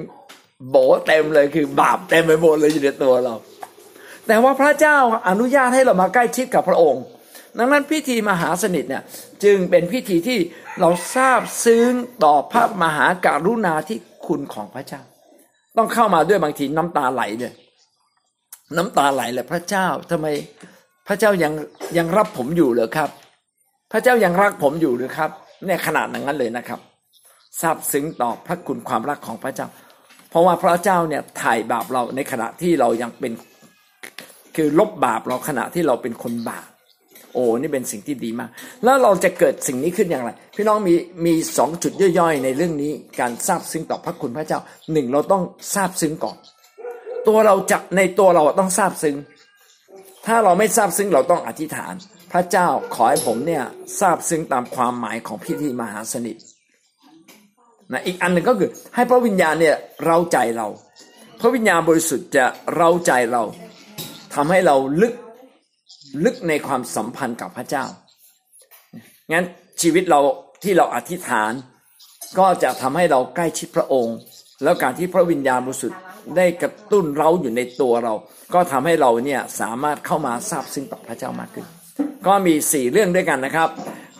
[0.69, 0.75] โบ
[1.07, 3.35] เต็มเลยคือบาปเต็มไปหมดเลยอยู่ในตัวเรา
[4.27, 4.97] แต่ว่าพระเจ้า
[5.29, 7.03] อนุญาตให้เรามาใกล้ชิดกับพระองค์
[7.57, 9.03] ดังนั้นพิธีมหาสนิทเนี่ย
[9.43, 10.39] จึงเป็นพิธีที่
[10.79, 11.91] เราทราบซึ้ง
[12.23, 15.01] ต่อพระมหาการุณาธิคุณของพระเจ้า
[15.77, 17.53] ต้องเข้ามาด้วยบางทีน้ำตาไหลเลย
[18.77, 20.27] น้ำตาไหลเลยพระเจ้าทำไม
[21.07, 21.53] พระเจ้ายัง
[21.97, 23.09] ยังรับผมอยู่เหรอครับ
[23.91, 25.31] พระเจ้ายังรักผมอยู่หรือครับ
[25.65, 26.79] เนี่ยขนาดนั้นเลยนะครับ
[27.61, 29.67] ทราบซึ้งต่อพระคุณความรักของพระเจ้า
[30.29, 33.31] เพราะว่าพระเจ้าเนี่ยถ่ายบาปเราในขณะที่เรายังเป็น
[34.55, 36.68] คือลบบาปเราขณะที่เราเป็นคนบาป
[37.33, 38.49] โอ้นี่เป็นสิ่งที่ดีมาก
[38.83, 44.59] แล้วเราจะเกิดสิ่งนี้ขึ้นอย่างไร พี่น้องมีมีสองจุดย่อยๆ ในเรื่องนี้การทราบซึ้งต่อพระคุณพระเจ้า
[44.93, 45.43] หนึ่งเราต้อง
[45.75, 46.37] ทราบซึ้งก่อน
[47.27, 49.15] ตัวเราจะในตัวเราต้องทราบซึ้ง
[50.25, 51.93] ถ้าเราไม่ทราบซึ้งเราต้องอธิษฐาน
[52.31, 53.63] พระเจ้าขอให้ผมเนี่ย
[53.99, 56.37] ทราบซึ้งตามความหมายของพิธีมหาสนิท
[57.91, 60.67] นะอีกอันหนึ่งก็คือให้พระวิญญาณเนี่ยเราใจเรา
[61.39, 63.43] พระวิญญาณบริสุทธิ์จะเราใจเรา
[64.35, 65.13] ทำให้เราลึก
[66.25, 67.85] ลึกในความสัมพันธ์กับพระเจ้า
[69.31, 69.45] งั้น
[69.81, 70.19] ชีวิตเรา
[70.63, 71.51] ที่เราอธิษฐาน
[72.39, 74.17] ก็จะทำให้เราใกล้ชิดพระองค์
[74.63, 75.99] แล้วการที่พระวิญญาณบริสุทธิ์
[76.37, 78.13] ได้กระตุ้นเราอยู่ในตัวเรา
[78.53, 81.65] ก็ทำให้เราเนี่ยสามารถเข้ามาทราบซึ้งต่อพระเจ้ามากขึ้น
[82.27, 83.69] ก็มีสี่เรื่องด้วยกันนะครับ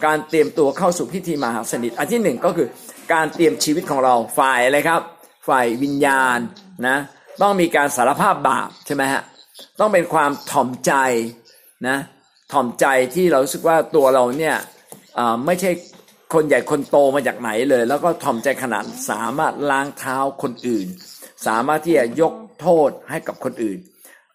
[0.05, 2.67] การเตรียมตัวเข้าสู่พิธีมหาสนิท อันที่หนึ่งก็คือ
[3.13, 5.01] การเตรียมชีวิตของเราฝ่ายอะไรครับ
[5.47, 6.39] ฝ่ายวิญญาณ
[6.87, 6.97] นะ
[7.41, 9.21] ต้องมีการสารภาพบาปใช่ไหมฮะ
[9.79, 10.93] ต้องเป็นความถ่อมใจ
[11.87, 11.97] นะ
[12.51, 14.55] ถ่อมใจที่เราสึกว่าตัวเราเนี่ย
[15.45, 15.71] ไม่ใช่
[16.33, 20.87] คนใหญ่คนโตมาจากไหนเลย แล้วก็ถ่อมใจขนาดสามารถล้างเท้าคนอื่น
[21.47, 23.77] สามารถที่จะยกโทษให้กับคนอื่น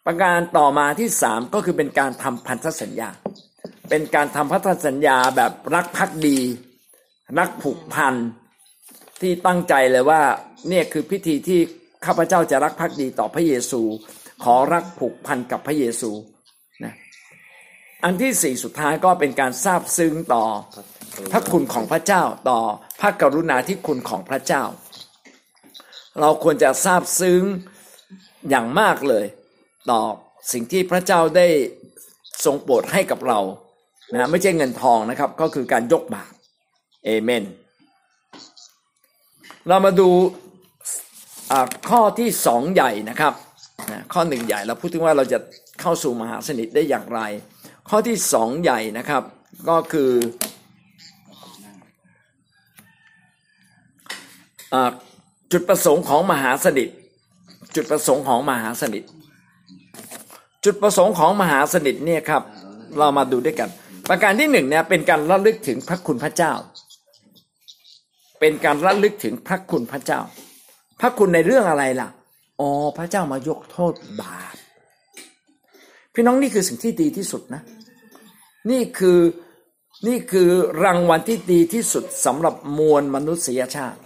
[0.07, 3.09] ประการต่อมาที่สามก็คือเป็นการทำพันธสัญญา
[3.91, 6.39] เป็นการทำพันธสัญญาแบบรักพักดี
[7.39, 8.15] รักผูกพัน
[9.21, 10.21] ที่ตั้งใจเลยว่า
[10.69, 11.61] เนี่ยคือพิธีที่
[12.07, 13.81] ข้าพเจ้าจะรักภักดีต่อพระเยซู
[14.45, 16.11] ขอรักผูกพันกับพระเยซู
[16.85, 16.95] นะ
[18.05, 20.45] อันที่สี่สุดท้ายก็เป็นการทราบซึ้งต่อ
[21.33, 22.61] พระคุณของพระเจ้าต่อ
[23.01, 24.63] พระกรุณาธิคุณของพระเจ้า
[26.21, 27.43] เราควรจะทราบซึ้ง
[28.51, 29.27] อย่างมากเลย
[29.91, 30.01] ต่อ
[30.53, 31.47] สิ่งที่พระเจ้าได้
[32.45, 33.41] ทรงโปรดให้กับเรา
[34.13, 36.33] นะไม่ใช่เงินทองนะครับ ก็คือการยกบาป
[37.05, 37.45] เอเมน
[39.69, 40.09] เรามาดู
[41.89, 43.35] ข้อที่สองใหญ่นะครับ
[44.13, 45.39] ข้อหนึ่งใหญ่เราพูดถึงว่าเราจะ
[45.81, 47.21] เข้าสู่มหาสนิทได้อย่างไร
[47.89, 49.23] ข้อที่สองใหญ่นะครับ
[49.69, 50.11] ก็คือ
[54.73, 54.75] อ
[55.53, 56.89] จุดประสงค์ของมหาสนิท
[57.75, 59.03] จุดประสงค์ของมหาสนิท
[60.65, 62.43] จุดประสงค์ของมหาสนิทเนี่ยครับ
[62.99, 63.69] เรามาดูด้วยกัน
[64.09, 66.53] ประการที่หนึ่งเนี่ยเป็นการระลึกถึงพระคุณพระเจ้า
[68.41, 70.21] เป็นการระลึกถึงพระคุณพระเจ้า
[71.01, 72.09] พระคุณในเรื่องอะไรล่ะ
[72.61, 74.55] อ๋อพระเจ้ามายกโทษบาป
[76.15, 77.63] พี่น้องนี่คือสิ่งที่ดีที่สุดนะ
[78.71, 79.21] นี่คือ
[80.07, 80.49] นี่คือ
[80.85, 83.99] รางวัลที่ดีที่สุดสำหรับมวลมนุษยชาติ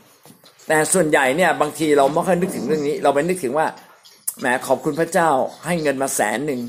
[0.68, 3.66] แต่ส่วนใหญ่เนี่ยบางทีเราไม่ค่อยนึกถึงเรื่องนี้ เราไปนึกถึงว่า
[4.38, 5.30] แหมขอบคุณพระเจ้า
[5.64, 6.60] ให้เงินมาแสนหนึ่ง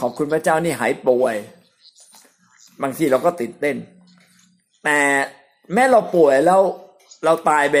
[0.00, 1.36] ขอบคุณพระเจ้านี่หายป่วย
[2.82, 3.76] บางทีเราก็ติดเต้น
[4.84, 4.98] แต่
[5.72, 6.60] แม้เราป่วยแล้ว
[7.24, 7.76] เราตายไป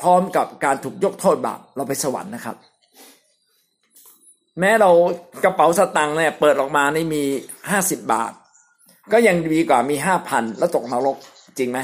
[0.00, 2.56] พร้อมกับการถูกยกโทษบาปเราไปสวรรค์นะครับ
[4.60, 4.90] แม้เรา
[5.44, 7.22] กระเป๋าสตังค์เนี่ยเปิดออกมานี่มี
[7.70, 8.32] ห้าสิบบาท
[9.12, 11.16] ก็ยังดีกว่ามีห้าพันแล้วตกนรก
[11.58, 11.78] จริงไหม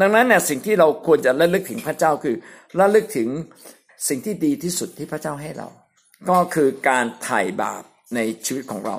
[0.00, 2.36] ดังนั้นเนี่ยสิ่งที่เราควรจะระลึกถึงพระเจ้าคือ
[2.80, 3.28] ระลึกถึง
[4.08, 5.68] สิ่งที่ดีที่สุดที่พระเจ้าให้เรา
[6.30, 7.82] ก็คือการไถ่บาป
[8.14, 8.96] ในชีวิตของเรา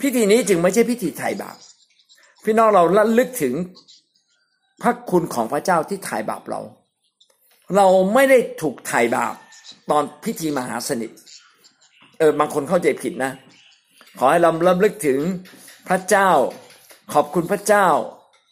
[0.00, 1.56] พิธีนี้จึงไม่ใช่พิธีไถ่บาป
[2.44, 3.54] พี่น้องเราระลึกถึง
[4.82, 6.60] พระคุณของพระเจ้าที่ไถ่บาปเรา
[7.76, 9.34] เราไม่ได้ถูกไถ่บาป
[9.90, 11.10] ตอนพิธีมหาสนิท
[12.18, 13.32] เออบางคนเข้าใจผิดนะ
[14.18, 15.18] ขอให้เราระลึกถึง
[15.88, 16.30] พระเจ้า
[17.12, 17.86] ขอบคุณพระเจ้า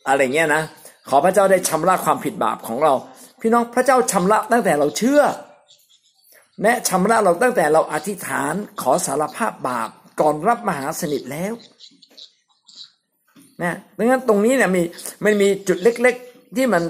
[0.09, 0.63] อะไรเงี้ยนะ
[1.09, 2.95] ขอพระเจ้าได้ชำระความผิดบาปของเรา
[3.41, 5.23] พี่น้องพระเจ้าชำระตั้งแต่เราเชื่อ
[6.63, 11.53] แนะชำระเราตั้งแต่เราอธิษฐานขอสารภาพบาปก่อนรับมหาสนิทแล้ว
[13.63, 14.83] นะดังนั้นตรงนี้เนี่ยมี
[15.25, 16.83] มันมีจุดเล็กๆ ที่มัน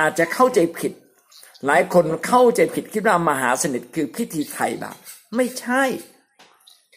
[0.00, 0.92] อาจจะเข้าใจผิด
[1.66, 4.96] หลายคนเข้าใจผิดคิดว่ามหาสนิทคือพิธีไถ่บาป
[5.36, 5.82] ไม่ใช่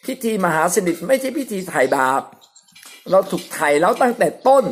[0.04, 2.22] พิธีมหาสนิทไม่ใช่พิธีไถ่บาป
[3.10, 4.64] เราถูกไถ่แล้วตั้งแต่ต้น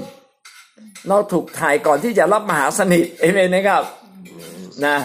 [1.08, 3.82] เราถูกไถ่ก่อนที่จะรับมหาสนิทเอเมนนะครับ
[4.86, 4.96] นะ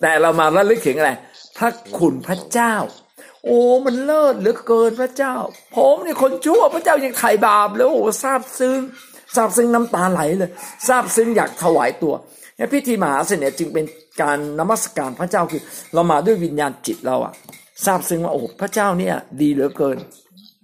[0.00, 1.10] แต่เรามาระลึกถึงอะไร
[1.58, 2.74] พระคุณพระเจ้า
[3.44, 5.34] โอ้มันเลิศเหลือเกินพระเจ้า
[5.76, 8.78] ผมนี่คนชั่วพระเจ้ายังไถ่บาปเลยโอ้ซาบซึ้ง
[9.34, 10.50] ซาบซึ้งน้ำตาไหลเลย
[10.86, 12.14] ซาบซึ้งอยากถวายตัว
[12.72, 13.84] พิธีมหาสนิทจึงเป็น
[14.22, 15.62] การนมัสการพระเจ้าคือ
[15.94, 17.32] เรามาด้วยวิญญาณจิตเราอะ
[17.84, 19.96] ทราบซึ้งว่าโอ้พระเจ้าเนี่ย ดีเหลือเกิน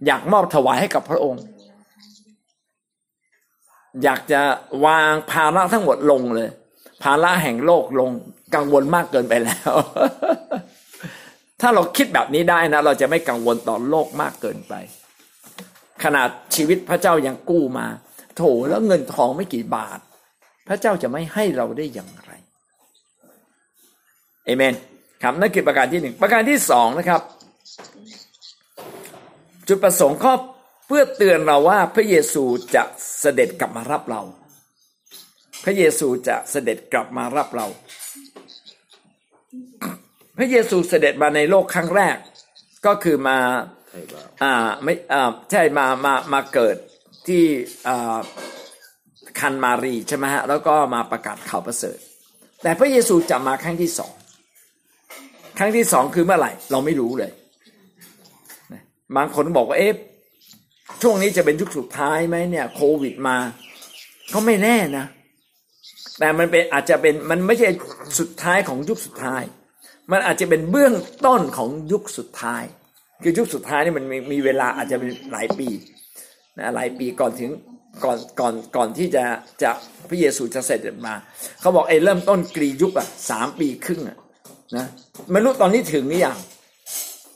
[0.06, 1.42] อยากมอบถวายให้กับพระองค์
[4.02, 4.40] อยากจะ
[4.86, 6.48] วางภาระทั้งหมดลงเลย
[7.02, 8.10] ภาระแห่งโลกลง
[8.54, 9.72] กังวลมากเกินไปแล้ว
[11.60, 14.74] ถ้าเราคิดแบบนี้ได้นะ เราจะไม่กังวลต่อโลกมากเกินไป
[16.04, 17.86] ขนาดชีวิตพระเจ้ายังกู้มา
[18.36, 19.98] โถแล้วเงินทองไม่กี่บาท
[20.68, 22.32] พระเจ้าจะไม่ให้เราได้อย่างไร
[24.44, 24.74] เอเมน
[25.22, 27.20] ครับนั่นคือประการที่หนึ่งประการที่สองนะครับ
[29.68, 30.34] จุดประสงค์ข้อ
[30.86, 32.44] เพื่อเตือนเราว่าพระเยซู
[32.74, 32.84] จะ
[33.20, 34.22] เสด็จกลับมารับเรา
[35.64, 37.66] พระเยซูจะเสด็จกลับมารับเรา
[40.38, 42.16] พระเยซูเสด็จมาในโลกครั้งแรก
[42.86, 43.38] ก็คือมา
[44.42, 46.76] อ่าไม่อ่าใช่มามามาเกิด
[47.26, 47.42] ที่
[47.88, 48.18] อ่า
[49.40, 51.98] คันมารีใช่ไหมฮะแล้วก็มาประกาศข่าวประเสริฐ
[52.62, 54.12] แต่พระเยซูจะมาครั้งที่สอง
[55.58, 57.32] ครั้งที่สองคือเมื่อไหร่ เราไม่รู้เลย
[59.16, 59.92] บางคนบอกว่าเอ๊ะ
[61.02, 63.36] ช่วงนี้จะเป็นยุคสุดท้ายไหมเนี่ย โควิดมา
[64.32, 65.06] ก็ไม่แน่นะ
[66.18, 67.68] แต่มันเป็นอาจจะเป็นมันไม่ใช่
[68.18, 69.42] สุดท้ายของยุคสุดท้าย
[70.12, 70.94] มันอาจจะเป็นเบื้อง
[71.26, 72.64] ต้นของยุคสุดท้าย
[73.22, 75.68] คือยุคสุดท้ายนี่มันมีมีเวลาอาจจะเป็นหลายปี
[76.58, 77.50] นะหลายปีก่อนถึง
[78.04, 79.24] ก่อนก่อนก่อนที่จะ
[79.62, 79.70] จะ
[80.08, 81.14] พระเยซูจะเสด็จมา
[81.60, 84.16] เขาบอกไอ้เริ่มต้นกรียุคอะสามปีครึ่งอะ
[84.76, 84.86] นะ
[85.30, 86.36] ไม่รู้ตอนนี้ถึงหรือยัง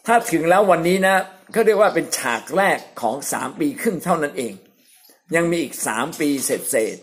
[0.06, 1.14] ถ้าถึงแล้ววันนี้นะ
[1.52, 4.54] เขาเรียกว่าเป็นฉากแรกของสามปีครึ่งเท่านั้นเอง
[5.34, 6.96] ยังมีอีกสามปีเศษเศษ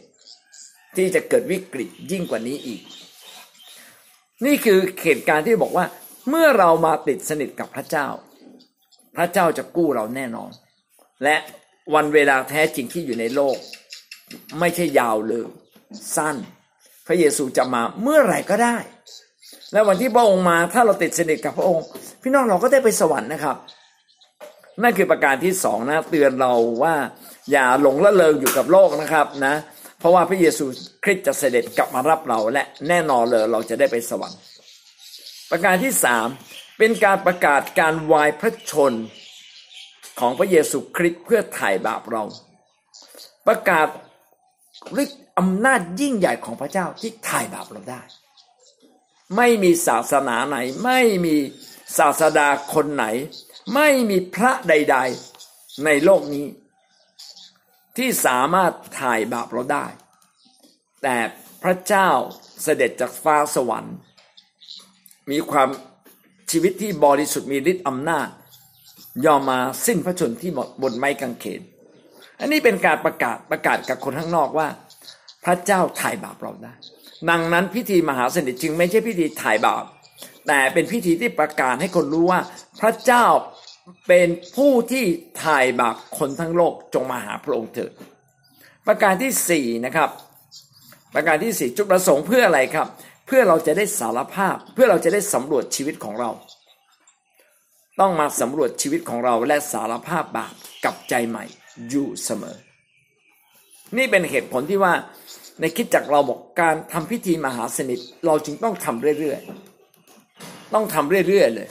[0.96, 2.82] ที่จะเกิดวิกฤตยิ่งกว่านี้อีก
[4.46, 5.86] นี่คือเหตุการณ์ที่บอกว่า
[6.30, 8.08] เมื่อเรามาติดสนิทกับพระเจ้า
[9.18, 10.52] พระเจ้าจะกู้เราแน่นอน
[11.24, 11.36] และ
[11.94, 13.58] วันเวลาแท้จริงที่อยู่ในโลก
[14.60, 15.46] ไม่ใช่ยาวเลย
[16.16, 16.36] สั้น
[17.08, 18.78] พระเยซูจะมาเมื่อไหร่ก็ได้
[19.72, 21.86] และวันที่พระองค์มาถ้าเราติดสนิทกับพระองค์
[22.22, 23.56] พี่น้องเราก็ได้ไปสวรรค์นะครับ
[24.84, 26.96] นั่นคือประการที่สองนะเตือนเราว่า
[27.52, 29.56] อย่าหลงละเลงอยู่กับโลกนะครับนะ
[30.00, 30.66] เพราะว่าพระเยซู
[31.04, 34.40] คริสต์จะเสด็จกลับมารับเราและแน่นอนเลยเราจะได้ไปสวรรค์
[35.52, 36.28] ประการที่สาม
[36.78, 38.94] เป็นการประกาศการวายพระชน
[40.20, 42.24] ของพระเยซูคริสต์เพื่อไถ่บาปเรา
[43.48, 43.88] ประกาศ
[45.04, 48.02] ฤทธิ์อำนาจยิ่งใหญ่ของพระเจ้าที่ไถ่บาปเราได้
[49.36, 51.36] ไม่มีศาสนาไหน ไม่มี
[51.98, 53.06] ศาสดาคนไหน
[53.74, 54.98] ไม่มีพระใด
[55.40, 56.46] ๆในโลกนี้
[57.98, 59.86] ที่สามารถถ่ายบาปเราได้
[61.04, 61.16] แต่
[61.64, 62.10] พระเจ้า
[62.64, 63.96] เสด็จจากฟ้าสวรรค์
[65.32, 65.70] มีความ
[66.52, 68.28] ชีวิตที่บริสุทธิ์มีฤทธิ์อำนาจ
[69.26, 70.52] ยอมมาสิ้นพระชนที่
[70.82, 71.62] บนไม้กางเขน
[72.40, 74.68] อันนี้เป็นการประกาศประกาศกับคนข้างนอกว่า
[75.46, 76.74] พระเจ้าถ่ายบาปเราได้
[77.30, 79.84] ดังนั้นพิธีมหาสนิทจึงไม่ใช่พิธีถ่ายบาป
[80.48, 82.40] แต่เป็นพิธีที่ประกาศให้คนรู้ว่า
[82.82, 83.26] พระเจ้า
[84.08, 85.06] เป็นผู้ที่
[85.44, 87.92] ถ่ายบาปคนทั้งโลกจงมาหาพระองค์เถิด
[88.88, 90.10] ประการที่สี่นะครับ
[91.14, 92.88] ประการที่สี่จุดประสงค์เพื่ออะไรครับ
[93.28, 96.32] เพื่อเราจะได้สารภาพ เพื่อเราจะได้สำรวจชีวิตของเรา
[98.00, 100.54] ต้องมาสำรวจชีวิตของเราและสารภาพบาป
[100.86, 101.46] กับใจใหม่
[101.90, 102.58] อยู่เสมอ
[103.98, 104.94] นี่เป็นเหตุผลที่ว่า
[105.60, 111.68] ในคิดจักเราบอกการทำพิธีมหาสนิทเราจึงต้องทำเรื่อยๆ ต้องทำเรื่อยๆเลย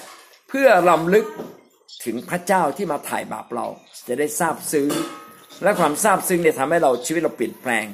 [0.48, 1.26] เพื่อรำลึก
[2.04, 3.66] ถึงพระเจ้าที่มาถ่ายบาปเรา
[4.08, 4.88] จะได้ทราบซึ้ง
[5.62, 7.84] และความทราบซึ้งเนี่ยทำให้เราชีวิตเราเปลี่ยนแปลง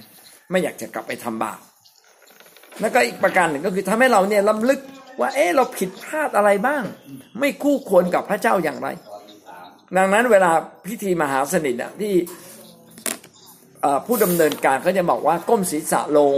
[0.50, 1.60] ไม่อยากจะกลับไปทำบาป
[2.80, 4.80] แล้วก็อีกประการหนึ่งก็คือทำให้เราเนี่ยลำลึก
[5.20, 6.82] ว่าเอ๊ะเราผิดพลาดอะไรบ้าง
[7.40, 8.88] ไม่คู่ควรกับพระเจ้าอย่างไร
[9.96, 10.50] ดังนั้นเวลา
[10.86, 12.14] พิธีมหาสนิทอะที่
[14.06, 16.36] ผู้ดำเนินการเขาจะบอกว่าก้มศีรษะลง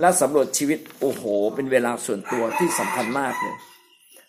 [0.00, 1.22] และสำรวจชีวิตโอ้โห
[1.54, 3.56] เป็นเวลาส่วนตัวที่สำคัญมากเลย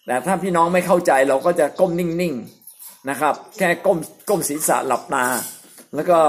[0.09, 3.97] แต่ถ้าพี่น้องไม่เข้าใจเราก็จะก้มนิ่งๆนะครับ แค่ก้ม
[4.29, 5.25] ก้มศีรษะหลับตา
[5.95, 6.19] แล้วก็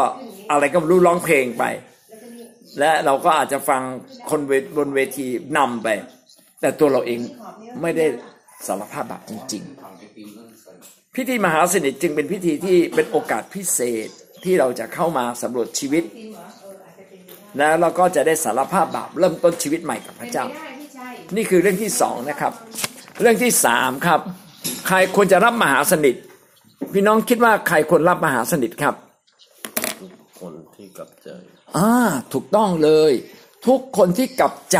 [0.51, 1.65] อะไรก็รู้ร้องเพลงไป
[2.79, 3.83] และเราก็อาจจะฟัง
[4.31, 4.41] คน
[4.77, 5.89] บนเวทีนำไป
[6.61, 7.21] แต่ตัวเราเอง
[7.81, 8.07] ไม่ได้
[8.67, 14.09] สารภาพบาปจริงๆ พิธีมหาสนิทจึงเป็นพิธีที่เป็นโอกาสพิเศษ
[14.45, 16.05] ที่เราจะเข้ามาสำรวจชีวิต
[17.59, 20.45] แล้วเราก็จะได้สารภาพบาปเริ่มต้นชีวิตใหม่กับพระเจ้า
[21.37, 22.53] นี่คือเรื่องที่สองนะครับ
[23.21, 24.21] เรื่องที่สามครับ
[24.87, 26.15] ใครควรจะรับมหาสนิท
[26.93, 28.95] พี่น้องคิดว่าใครควรรับมหาสนิทครับ
[30.41, 31.29] คนที่กลับใจ
[31.77, 31.91] อ่า
[32.33, 33.13] ถูกต้องเลย
[33.67, 34.79] ทุกคนที่กลับใจ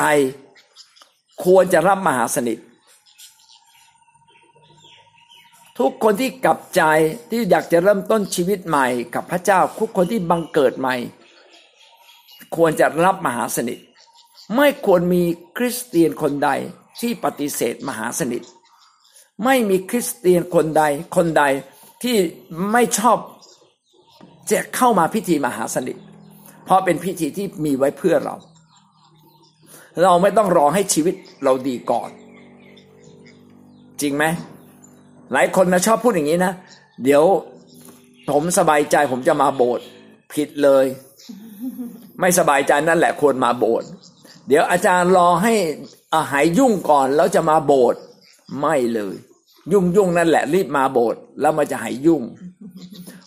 [1.45, 2.59] ควรจะรับมหาสนิท
[5.79, 6.83] ทุกคนที่กลับใจ
[7.31, 10.95] ที่อยากจะเริ่มต้นชีวิตใหม่ กับพระเจ้าทุกคนที่บังเกิดใหม่
[12.57, 13.79] ควรจะรับมหาสนิท
[14.57, 15.23] ไม่ควรมี
[15.57, 16.51] คริสเตียนคนใด
[17.01, 18.43] ที่ปฏิเสธมหาสนิท
[19.45, 20.83] ไม่มีคริสเตียนคนใด
[21.17, 21.45] คนใด
[22.03, 22.17] ที่
[22.73, 23.19] ไม่ชอบ
[24.51, 25.97] จะเข้ามาพิธีมหาสนิท
[26.65, 28.37] เพราะเป็นพิธีที่มีไว้เพื่อเรา
[30.03, 32.11] เราไม่ต้องรอให้ชีวิตเราดีก่อน
[34.01, 34.25] จริงไหม
[35.33, 36.53] หลายคนนะชอบพูดอย่างนี้นะ
[37.05, 37.25] เดี๋ยว
[38.31, 39.85] ผมสบายใจผมจะมาโบสถ์
[40.33, 40.87] ผิดเลย
[42.21, 43.89] ไม่สบายใจนั่นแหละควรมาโบสถ์
[44.49, 45.55] เดี๋ยวอาจารย์รอให้
[46.15, 48.01] อาหายยุ่งก่อนแล้วจะมาโบสถ์
[48.61, 49.15] ไม่เลย
[49.73, 52.23] ยุ่งยุ่งนั่นแหละ รีบมาโบสถ์แล้วมันจะหายยุ่ง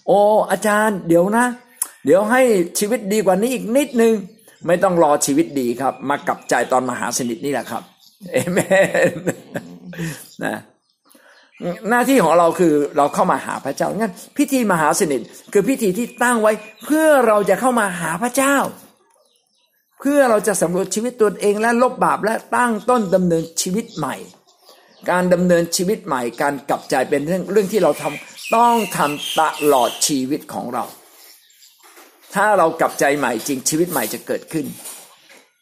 [0.08, 0.20] โอ้
[0.52, 1.46] อาจารย์ เดี๋ยวนะ
[2.06, 2.42] เดี๋ยวให้
[2.80, 4.14] ชีวิตดีกว่านี้อีกนิดนึง
[4.68, 7.84] ไม่ต้องรอชีวิตดีครับ มากลับใจตอนมหาสนิทนี่แหละครับ
[8.32, 8.58] เอเม
[9.12, 9.14] น
[10.44, 10.56] นะ
[11.90, 15.22] หน้าที่ของเราคือเราเข้ามาหาพระเจ้างั้นพิธีมหาสนิท
[15.54, 16.52] คือพิธีที่ตั้งไว้
[16.86, 18.56] เพื่อเราจะเข้ามาหาพระเจ้า
[20.04, 24.16] พื่อเราจะสำรวจชีวิตตัวเองและลบบาปและตั้งต้นดำเนินชีวิตใหม่
[25.12, 29.42] การดำเนินชีวิตใหม่ การกลับใจเป็นเรื่องเรื่องที่เราทำต้องทำต
[29.74, 30.84] ลอดชีวิตของเรา
[32.36, 34.66] ถ้าเรากลับใจใหม่จริงชีวิตใหม่จะเกิดขึ้น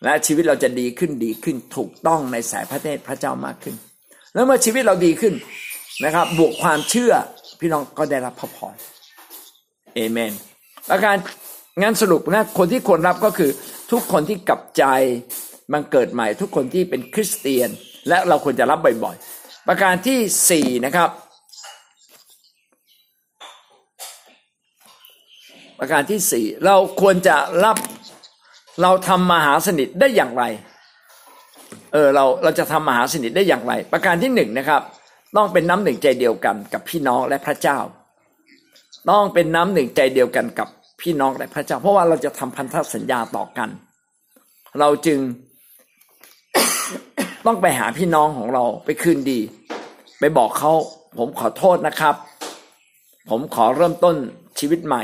[0.03, 3.75] และชีวิตเราจะดีขึ้นดีขึ้นถูกต้องในสายพระเนตรพระเจ้ามากขึ้น
[4.33, 5.33] แล้วเมื่อชีวิตเราดีขึ้น
[6.03, 7.13] นะครับ บวกความเชื่อ
[7.59, 8.75] พี่น้องก็ได้รับพระพร
[9.95, 10.31] เอเมน
[10.89, 11.15] ประการ
[11.79, 13.51] งานสรุปนะคนที่ควรรับก็คือ
[13.91, 14.83] ทุกคนที่กลับใจ
[15.73, 17.69] มันเกิดใหม่ ทุกคนที่เป็นคริสเตียน
[18.07, 20.19] และเราควรจะรับบ่อยๆ ประการที่
[20.49, 21.09] สี่นะครับ
[25.79, 27.77] ประการที่สี่เราควรจะรับ
[28.81, 30.43] เราทำมหาสนิทได้อย่างไร
[31.93, 34.81] เออเราเราจะทำมหาสนิทได้อย่างไร ประการที่หนึ่งนะครับ
[35.37, 37.79] ต้องเป็นน้ำหนึ่งใจเดียวกันกับพี่น้องและพระเจ้า
[39.09, 40.67] ต้องเป็นน้ำหนึ่งใจเดียวกันกับ
[41.01, 43.69] พี่น้องและพระเจ้า เพราะว่าเราจะทำพันธสัญญาต่อกัน
[44.79, 45.19] เราจึง
[47.45, 49.39] ต้องไปหาพี่น้องของเราไปคืนดี
[50.19, 50.71] ไปบอกเขา
[51.17, 52.15] ผมขอโทษนะครับ
[53.29, 54.15] ผมขอเริ่มต้น
[54.59, 55.03] ชีวิตใหม่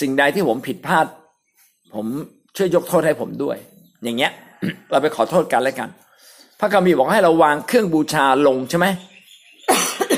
[0.00, 1.06] สิ่งใดที่ผมผิดพลาด
[1.94, 2.06] ผม
[2.56, 3.56] ช่วยยกโทษให้ผมด้วย
[4.02, 4.32] อย่างเงี้ย
[4.90, 5.88] เราไปขอโทษกันแล้วกัน
[6.60, 8.86] พระคัมภีร์บอกให้เราวางเครื่องบูชาลงใช่ไหม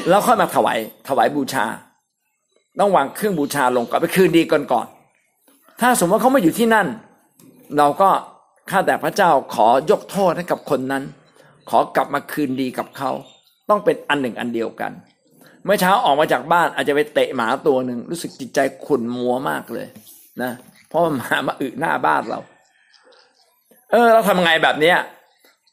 [0.09, 1.65] แล้วค่อยมาถวายถวายบูชา
[2.81, 4.87] ต้องวางเครื่องบูชาลงก่อนไปคืนดีก่อนก่อน
[5.81, 6.87] ถ้าสมมติว่าเขาไม่อยู่ที่นั่น
[7.79, 8.11] เราก็
[8.71, 11.03] ข้าแต่พระเจ้าขอยกโทษให้กับคนนั้น
[11.71, 13.11] ขอกลับมาคืนดีกับเขา
[13.69, 14.93] ต้องเป็นอันหนึ่งอันเดียวกัน
[15.65, 19.87] เมื่อเช้าออกมาจากบ้านอาจจะไปเตะหมาตัวหนึ่งรู้สึกจิตใจขุ่นมัวมากเลย
[20.43, 20.53] นะ
[20.89, 22.41] เพราะหมามาอึหน้าบ้านเรา
[23.91, 24.99] เออ เราทำไงแบบเนี้ย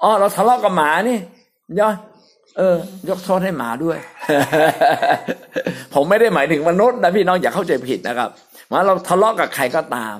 [0.01, 1.17] อ๋อเราทะเลาะกับหมานี่
[1.79, 1.95] ย่อย
[2.57, 2.75] เออ
[3.09, 3.97] ยกโทษให้หมาด้วย
[5.93, 8.29] ผมไม่ได้หมายถึงมนุษย์นะพี่น้องอย่าเข้าใจผิดนะครับ
[8.71, 10.15] ว่าเราทะเลาะกับใครก็ตาม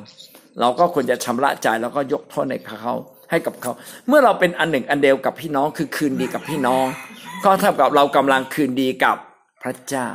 [0.60, 2.94] เราก็ควรจะชำระใจแล้วก็ยกโทษให้เขา
[3.32, 3.72] ให้กับเขา
[4.08, 6.86] เมื่อเราเป็นอันหนึ่งอันเดียวกับพี่น้องคือคืนดีกับพี่น้อง
[7.46, 9.18] ก็เท่ากับเรากำลังคืนดีกับ
[9.64, 10.08] พระเจ้า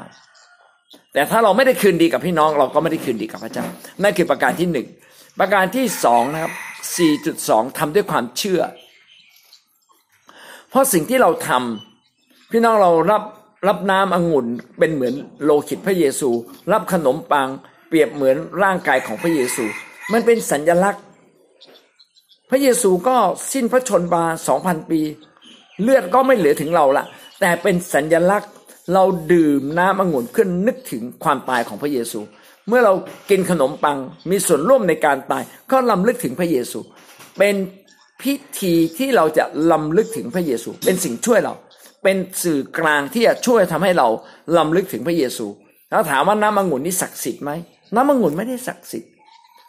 [1.12, 3.64] แต่ถ้าเราไม่ได้คืนดีกับพี่น้อง เราก็ไม่ได้คืนดีกับพระเจ้า
[4.02, 4.86] นั่นคือประการที่หนึ่ง
[5.40, 6.52] ประการที่สองนะครับ
[6.96, 8.60] สี่จุดสองทำด้วยความเชื่อ
[10.70, 11.87] เพราะสิ่งที่เราทำ
[12.52, 13.22] พี่น้องเรารับ
[13.68, 14.46] รับน้ำองุ่น
[14.78, 16.30] เป็นเหมือนโลหิตพระเยซู
[16.72, 17.48] รับขนมปัง
[17.88, 19.64] เปรียบเหมือนร่างกายของพระเยซู
[20.12, 21.02] มันเป็นสัญญลักษณ์
[22.50, 23.16] พระเยซูก็
[23.52, 25.00] สิ้นพระชนมาสองพันปี
[25.82, 27.04] เลือดก็ไม่เหลือถึงเราละ
[27.40, 28.52] แต่เป็นสัญญลักษณ์
[28.94, 32.20] เราดื่มน้ำองุ่นขึ้นนึกถึงความตายของพระเยซู
[32.68, 32.92] เมื่อเรา
[33.30, 33.96] กินขนมปัง
[34.30, 35.42] มีส่วนร่วมในการตาย
[35.72, 36.78] ก็ลำลึกถึงพระเยซู
[37.38, 37.54] เป็น
[38.22, 41.54] พิธีที่เราจะลำลึกถึงพระเยซู เป็นสิ่งช่วยเรา
[42.02, 44.08] เป็นสื่อกลางที่จะช่วยทำให้เรา
[44.56, 45.46] ลำลึกถึงพระเยซู
[45.90, 47.50] แล้วถามว่าน้ำองุ่นนี่ศักดิ์สิทธิ์ไหม
[47.94, 49.10] น้ำองุ่นไม่ได้ศักดิ์สิทธิ์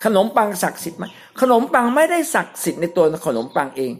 [0.04, 1.06] ขนมปังศักดิ์สิทธิ์ไหม
[1.42, 3.94] ขนมปังไม่ได้ศักดิ์สิทธิ์ในตัวขนมปังเอง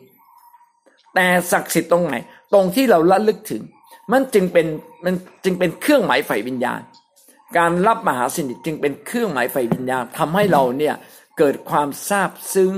[1.16, 2.16] แต่ศักดิ์สิทธิ์ตรงไหน
[2.54, 3.64] ตรงที่เราละลึกถึง
[4.12, 4.68] มันจึงเป็น
[5.06, 6.82] มันจึงเป็นเครื่องหมายไฟวิญญาณ
[7.58, 10.96] การรับมหาสนิทจึงเป็นเครื่องหมายไฟวิญญาณทำให้เราเนี่ย
[11.38, 12.72] เกิดความซาบซึ้ง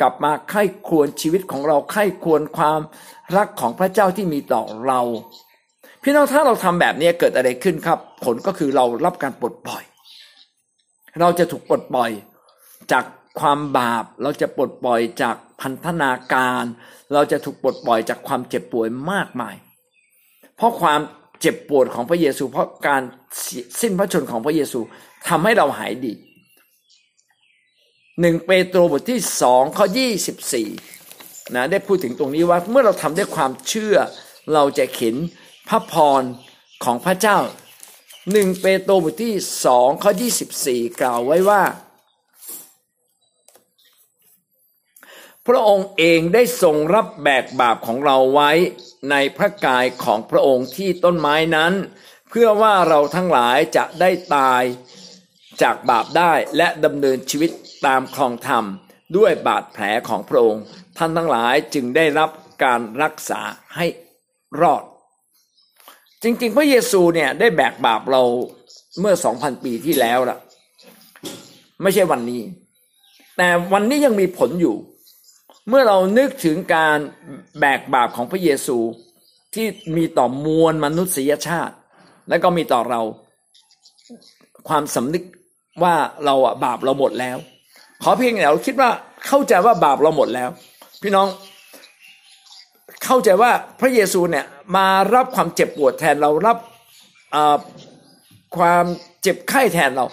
[0.00, 2.80] กลับมาไข้ควรชีวิตของเราไข้ควรความ
[3.36, 5.00] รักของพระเจ้าที่มีต่อเรา
[6.02, 9.82] พี่น้องถ้าเราทำแบบนี้เกิดอะไรขึ้นครับ ผลก็คือเรารับการปลดปล่อย
[11.20, 12.10] เราจะถูกปลดปล่อย
[12.92, 13.04] จาก
[13.40, 16.64] ความบาปเราจะปลดปล่อยจากพันธนาการ
[17.12, 19.54] เราจะถูกปลดปล่อยจากความเจ็บป่วยมากมาย
[20.56, 21.00] เพราะความ
[21.40, 23.02] เจ็บปวดของพระเยซู เพราะการ
[23.80, 24.80] สิ้นพระชนของพระเยซู
[25.28, 26.12] ทำให้เราหายดี
[28.20, 30.68] หนึ่งเปโตรบทที่สองข้อยี่สิบสี่
[31.54, 33.96] นะได้พูดถึงตรงนี้ว่าเมื่อเราทำด้วยความเชื่อ
[34.54, 35.14] เราจะเห็น
[35.68, 36.22] พระพร
[36.84, 37.38] ของพระเจ้า
[38.32, 39.34] หนึ่งเปโตรบทที่
[39.64, 41.62] สองข้อยี่สิบสี่กล่าวไว้ว่า
[45.46, 48.50] พระองค์เองได้ทรงรับแบกบาปของเราไว้
[49.10, 51.72] ในพระกายของพระองค์ที่ต้นไม้นั้น
[52.28, 54.62] เพื่อว่าเราทั้งหลายจะได้ตาย
[55.62, 57.50] จากบาปได้และดำเนินชีวิต
[57.86, 58.64] ตามคลองธรรม
[59.16, 60.62] ด้วยบาดแผลของพระองค์
[60.98, 62.30] ท่านทั้งหลายจึงได้รับ
[62.64, 63.40] การรักษา
[63.76, 63.86] ให้
[64.60, 64.82] รอด
[66.22, 68.22] จริง ๆ พระเยซูเนี่ยได้แบกบาปเรา
[69.00, 70.38] เมื่อสองพันปีที่แล้วล่ะ
[71.82, 72.42] ไม่ใช่วันนี้
[73.36, 74.76] แต่วันนี้ยังมีผลอยู่
[75.68, 76.98] เมื่อเรานึกถึงการ
[77.60, 78.78] แบกบาปของพระเยซู
[79.54, 81.74] ที่มีต่อมวลมนุษยชาติ
[82.28, 83.00] และก็มีต่อเรา
[84.68, 85.24] ความสำนึก
[85.82, 85.94] ว่า
[86.24, 87.36] เราอะบาปเราหมดแล้ว
[88.02, 88.90] ขอเพียงแต่เราคิดว่า
[89.26, 90.50] เข้าใจว่าบาปเราหมดแล้ว
[91.02, 91.28] พี่น้อง
[93.04, 94.46] เข้าใจว่าพระเยซูเนี่ย
[94.76, 96.58] มารับความเจ็บปวดแทนเรารับ
[98.56, 98.84] ความ
[99.22, 100.06] เจ็บไข้แทนเรา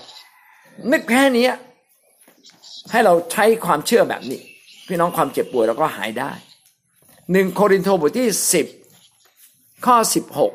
[0.91, 1.47] นึกแค่นี้
[2.91, 4.41] ให้เราใช้ความเชื่อแบบนี้
[4.87, 6.31] พี่น้องความเจ็บปวดเราก็หายได้
[7.31, 8.67] หนึ่งโครินธ์บทที่สิบ
[9.85, 10.51] ข้อสิบหก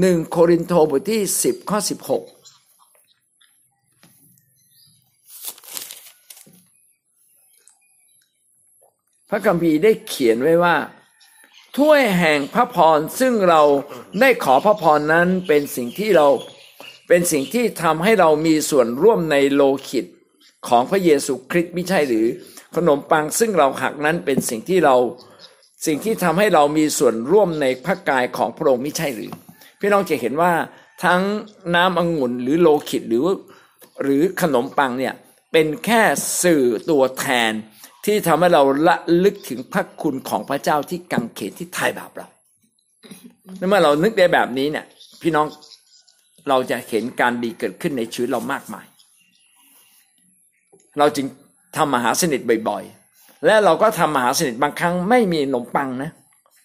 [0.00, 2.22] หนึ่งโครินธ์บทที่สิบข้อสิบหก
[9.34, 10.76] ระคัมภีร์ได้เขียนไว้ว่า
[11.76, 13.62] ถ้วยแห่งพระพรซึ่งเรา
[14.20, 16.28] ได้ขอพระพรนั้นเป็นสิ่งที่เรา
[17.08, 20.06] เป็นสิ่งที่ทำให้เรามีส่วนร่วมในโลหิต
[20.68, 22.26] ของพระเยซูคริสต์ไม่ใช่หรือ
[22.76, 24.96] ขนมปังซึ่งเราหักนั้นเป็นสิ่งที่เรา
[25.86, 29.32] สิ่งที่ทำให้เรามีส่วนร่วมในพระกายของพระองค์ไม่ใช่หรือ
[29.80, 30.52] พี่น้องจะเห็นว่า
[31.04, 31.22] ทั้ง
[31.74, 33.22] น้ำองุ่นหรือโลหิตหรือ
[34.02, 35.14] หรือขนมปังเนี่ย
[35.52, 36.02] เป็นแค่
[36.42, 37.52] สื่อตัวแทน
[38.04, 42.28] ที่ทำให้เราละลึกถึงพระคุณของพระเจ้าที่กังเขนที่ไถ่บาปเรา
[43.68, 44.86] เมื่อเรานึกได้แบบนี้เนี่ย
[45.22, 45.46] พี่น้อง
[46.48, 48.86] เราจะเห็นการดีเกิดขึ้นในชีวิตเรามากมาย
[50.98, 51.26] เราจึง
[51.76, 56.10] ทำมหาสนิทบ่อยๆ และเราก็ทำมหาสนิทบางครั้งไม่มีขนมปังนะ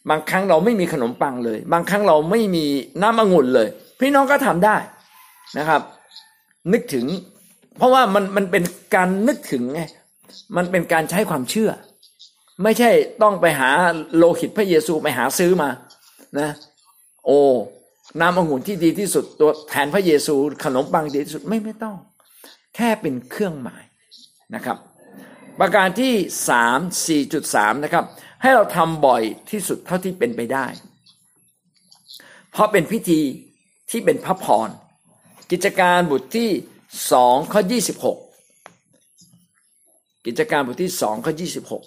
[0.09, 2.65] บางครั้งเราไม่มีขนมปังเลย บางครั้งเราไม่มี
[3.01, 3.67] น้ำองุ่นเลย
[3.99, 4.77] พี่น้องก็ทำได้
[5.57, 5.81] นะครับ
[6.73, 7.05] นึกถึง
[7.77, 8.63] เพราะว่ามันมันเป็น
[8.95, 9.81] การนึกถึงไง
[10.55, 11.71] มันเป็นการใช้ความเชื่อ
[12.63, 12.89] ไม่ใช่
[13.21, 13.69] ต้องไปหา
[14.17, 15.69] โลหิตพระเยซูไปหาซื้อมา
[16.39, 16.49] นะ
[17.25, 17.39] โอ้
[18.21, 21.97] น้ำองุ่นที่ดีที่สุดตัวแทนพระเยซูขนมปังดีที่สุดไม่ไม่ต้อง
[22.75, 23.83] แค่เป็นเครื่องหมาย
[24.55, 24.77] นะครับ
[25.59, 26.13] ประการที่
[26.49, 28.05] สามสี่จุดสามนะครับ
[28.41, 30.65] ให้เราทำบ่อยที่สุดเท่าที่เป็นไปได้
[32.51, 33.21] เพราะเป็นพิธี
[33.89, 34.69] ที่เป็นพระพร
[35.51, 36.49] กิจการบทที่
[37.11, 38.17] สองข้อยี่สิบหก
[40.25, 41.83] กิจการบทที่สองข้อยี่สิบหก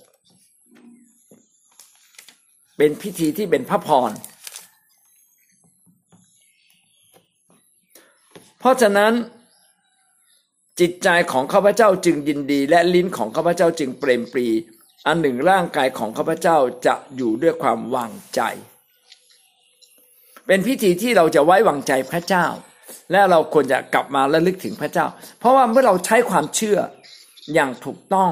[2.76, 4.12] เป็นพิธีที่เป็นพระพร
[8.58, 9.12] เพราะฉะนั้น
[10.80, 14.46] จิตใจของข้าพเจ้าจึงยินดี และลิ้นของข้าพเจ้าจึงเปรมปรี
[15.06, 16.56] อันหนึ่งร่างกายของข้าพเจ้า
[16.86, 18.40] จะอยู่ด้วยความวางใจ
[20.46, 22.46] เป็นพิธีที่เราจะไว้วางใจพระเจ้า
[23.12, 25.06] และเราควรจะกลับมาและลึกถึงพระเจ้า
[25.38, 26.78] เพราะว่าเมื่อเราใช้ความเชื่อ
[27.54, 28.30] อย่างถูกต้อง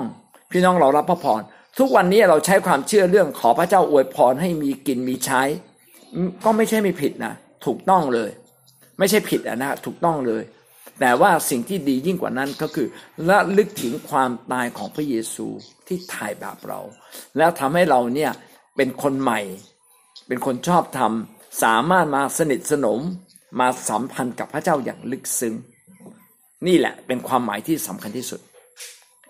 [0.50, 1.40] พี่น้องเรารับพระพร
[1.78, 5.42] ทุกวันนี้เราใช้ความเชื่อเรื่องขอพระเจ้าอวยพรให้มีกินมีใช้
[6.44, 7.32] ก็ไม่ใช่ไม่ผิดนะ
[7.66, 8.30] ถูกต้องเลย
[8.98, 10.42] ไม่ใช่ผิดนะถูกต้องเลย
[11.00, 12.88] แต่ว่าสิ่งที่ดียิ่งกว่านั้นก็คือ
[13.28, 15.46] ละลึกถึงความตายของพระเยซู
[15.86, 16.80] ที่ถ่ายบาปเรา
[17.36, 18.30] แล้วทำให้เราเนี่ย
[18.76, 19.40] เป็นคนใหม่
[20.28, 21.12] เป็นคนชอบธรรม
[21.62, 23.00] สามารถมาสนิทสนม
[23.60, 25.54] มาสัมพันธ์กับพระเจ้าอย่างลึกซึ้ง
[26.66, 28.40] นี่แหละเป็นความหมายที่สำคัญที่สุด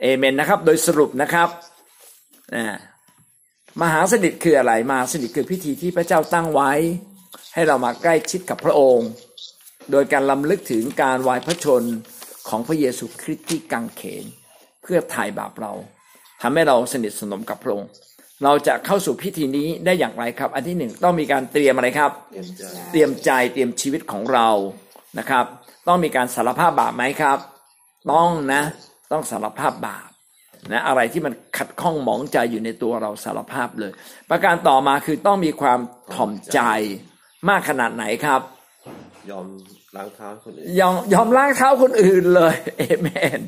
[0.03, 1.49] เอเมนนะครับ โดยสรุปนะครับ
[3.83, 6.73] มหาสนิทคืออะไรมหาสนิทคือพิธีที่พระเจ้าตั้งไว้
[7.55, 9.09] ให้เรามาใกล้ชิดกับพระองค์
[9.91, 11.83] โดยการลำลึกถึงการวายพระชน
[12.49, 14.25] ของพระเยซูคริสต์ที่กังเขน
[14.83, 15.73] เพื่อถ่ายบาปเรา
[16.43, 17.89] ทำให้เราสนิทสนมกับพระองค์
[18.45, 22.13] เราจะเข้าสู่พิธีนี้ได้อย่างไรครับ อันที่หนึ่งต้องมีการเตรียมอะไรครับ
[22.91, 24.49] เตรียมใจเตรียมชีวิตของเรา
[25.19, 25.45] นะครับ
[25.89, 27.39] ต้องมีการสารภาพบาปไหมครับ
[28.13, 28.63] ต้องนะ
[29.13, 30.11] ต้องสารภาพบาป
[30.73, 33.93] นะอะไรที่มันขัดข้องหมองใจอยู่ในตัวเราสารภาพเลย
[34.31, 35.81] ประการต่อมาคือต้องมีความ
[36.15, 36.61] ถ่อมใจ
[37.49, 38.41] มากขนาดไหนครับ
[39.31, 39.47] ยอม
[39.97, 43.09] ล้างเท้าคนอื่นยอมยอมล้างเท้าคนอื่นเลยเอเม
[43.39, 43.41] น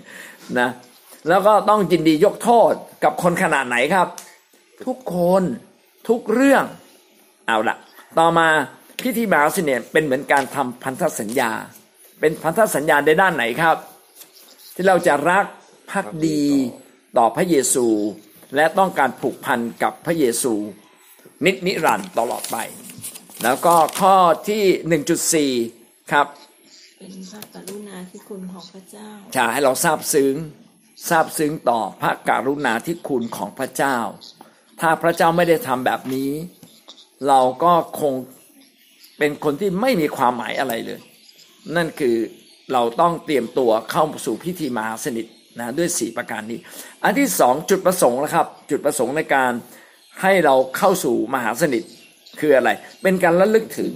[0.59, 0.69] นะ
[1.29, 2.73] แล้วก็ต้องยินดียกโทษ
[3.05, 4.09] กับคนขนาดไหนครับ
[4.87, 5.43] ทุกคน
[6.09, 6.65] ทุกเรื่อง
[7.47, 7.77] เอาละ
[8.19, 8.47] ต่อมา
[9.03, 11.51] พิธีมหาสนิทเป็นเหมือนการทำพันธสัญญา
[12.21, 13.77] เป็นพันธสัญญาในด้านไหนครับ
[14.75, 15.45] ที่เราจะรัก
[15.91, 16.43] พักดี
[17.19, 17.87] ต่อพระเยซู
[18.57, 20.55] และต้องการผูกพันกับพระเยซู
[21.45, 22.57] นิจนิรันดร์ตลอดไป
[23.43, 24.17] แล้วก็ข้อ
[24.49, 25.53] ที่หนึ่งจุดสี่
[26.13, 26.27] ครับ
[26.99, 30.35] เป็นพระกรุณาธิคุณของพระเจ้าใช่ให้เราทราบซึ้ง
[31.09, 33.97] ทราบซึ้งต่อพระกรุณาธิคุณของพระเจ้า
[34.81, 36.31] ถ้าพระเจ้าไม่ได้ทำแบบนี้
[37.29, 38.15] เราก็คง
[39.19, 41.01] เป็นคนที่ไม่มีความหมายอะไรเลย
[41.77, 42.17] นั่นคือ
[42.73, 45.27] เราต้องเตรียมตัวเข้าสู่พิธีมหาสนิท
[45.59, 46.59] นะด้วยสี่ประการนี้
[47.05, 49.53] อันที่สองจุดประสงค์นะครับ จุดประสงค์ในการ
[50.23, 51.83] ให้เราเข้าสู่มหาสนิท
[52.41, 52.71] คืออะไร
[53.03, 53.93] เป็นการระลึกถึง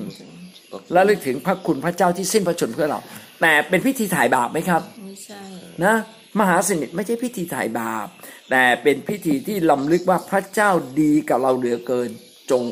[0.96, 3.00] ระลึกถึงพระคุณพระเจ้าที่สิ้นพระชนเพื่อเรา
[3.40, 5.42] แต่เป็นพิธีถ่ายบาปไหมครับไม่ใช่
[5.84, 5.94] นะ
[6.40, 8.06] มหาสนิทไม่ใช่พิธีถ่ายบาป
[8.50, 12.10] แต่เป็นพิธีที่ลำลึกว่าพระเจ้าดีกับเราเหลือเกิน
[12.50, 12.62] จง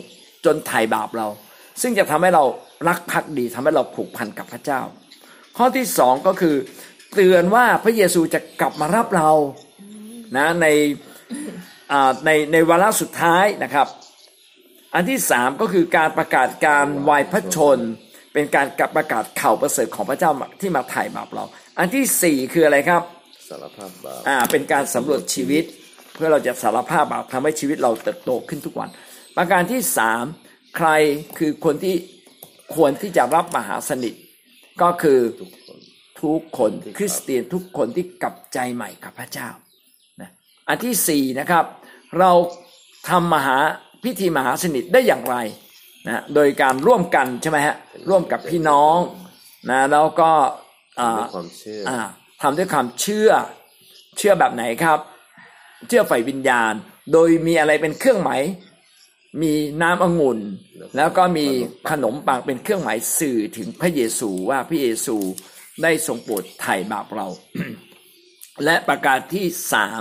[0.44, 1.28] จนถ่ายบาปเรา
[1.82, 2.44] ซึ่งจะทำให้เรา
[2.88, 4.80] รักพักดีทำให้เราผูกพันกับพระเจ้า
[5.56, 6.56] ข้อที่สองก็คือ
[7.14, 9.30] เตือนว่าพระเยซูจะกลับมารับเรา
[10.36, 10.66] นะใน
[12.24, 13.88] ในในวาระสุดท้ายนะครับ
[14.94, 17.78] อันที่สามก็คือการประกาศการวายพระชน
[18.32, 20.30] เป็นการกับประกาศข่าวประเสริฐของพระเจ้า
[20.60, 21.44] ที่มาถ่ายบาปเรา
[21.78, 23.02] อันที่สี่คืออะไรครับ
[23.48, 25.64] สารภาพบาปอ่าเป็นการสำรวจชีวิต
[26.14, 28.88] เพื่อเราจะสารภาพบาปทำให้ชีวิตเราเติบโตขึ้นทุกวัน
[29.36, 30.24] ประการที่สาม
[30.76, 30.88] ใคร
[31.38, 31.94] คือคนที่
[32.74, 34.14] ควรที่จะรับมหาสนิท
[34.82, 35.20] ก็คือ
[36.22, 39.48] ทุกคนคริสเตียนทุกคนที่กลับใจใหม่กับพระเจ้า
[40.20, 40.30] นะ
[40.68, 41.64] อันที่สี่นะครับ
[42.18, 42.30] เรา
[43.08, 43.58] ทำมหา
[44.04, 45.36] พิธีมหาสนิทได้อย่างไร
[46.08, 47.76] นะโดยการร่วมกันใช่ไหมฮะ
[48.08, 48.98] ร่วมกับพี่น้อง
[49.70, 50.30] นะแล้วก็
[52.42, 53.30] ทำด้วยความเชื่อ
[54.18, 54.98] เชื่อแบบไหนครับ
[55.88, 56.72] เชื่อฝ่ายวิญญาณ
[57.12, 58.40] โดยมีอะไรเป็นเครื่องหมาย
[59.42, 60.38] มีน้ำองุ่น
[60.96, 61.46] แล้วก็มี
[61.90, 65.16] ขนมปังเป็นเครื่องหมายสื่อถึงพระเยซูว่าพระเยซู
[65.82, 67.28] ได้ทรงโปรดไถ่บาปเรา
[68.64, 70.00] และประการที่สาม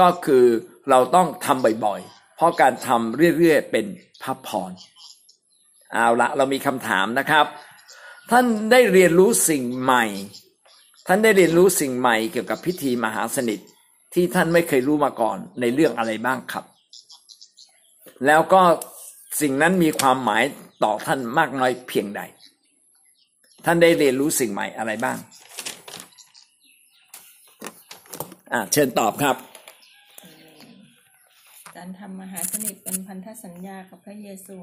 [0.00, 0.44] ก็คือ
[0.90, 2.02] เราต้องทำบ่อย
[2.44, 3.86] พราะการทำเรื่อยๆ เป็น
[4.22, 4.72] พระพร
[5.92, 7.46] เอาละเรามีคำถามนะครับ
[8.30, 10.04] ท่านได้เรียนรู้สิ่งใหม่
[11.06, 13.60] ท่านได้เรียนรู้สิ่งใหม่เกี่ยวกับพิธีมหาสนิท
[14.14, 16.64] ที่ท่านไม่เคยรู้มาก่อนในเรื่องอะไรบ้างครับ
[18.26, 18.62] แล้วก็
[19.40, 20.44] สิ่งนั้นมีความหมาย
[20.84, 22.22] ต่อท่านมากน้อยเพียงใด
[23.64, 25.18] ท่านได้เรียนรู้สิ่งใหม่อะไรบ้าง
[28.52, 29.36] อ่าเชิญตอบครับ
[31.76, 34.56] การทำมหาสนิทเป็นพันธสัญญากับพระเยซู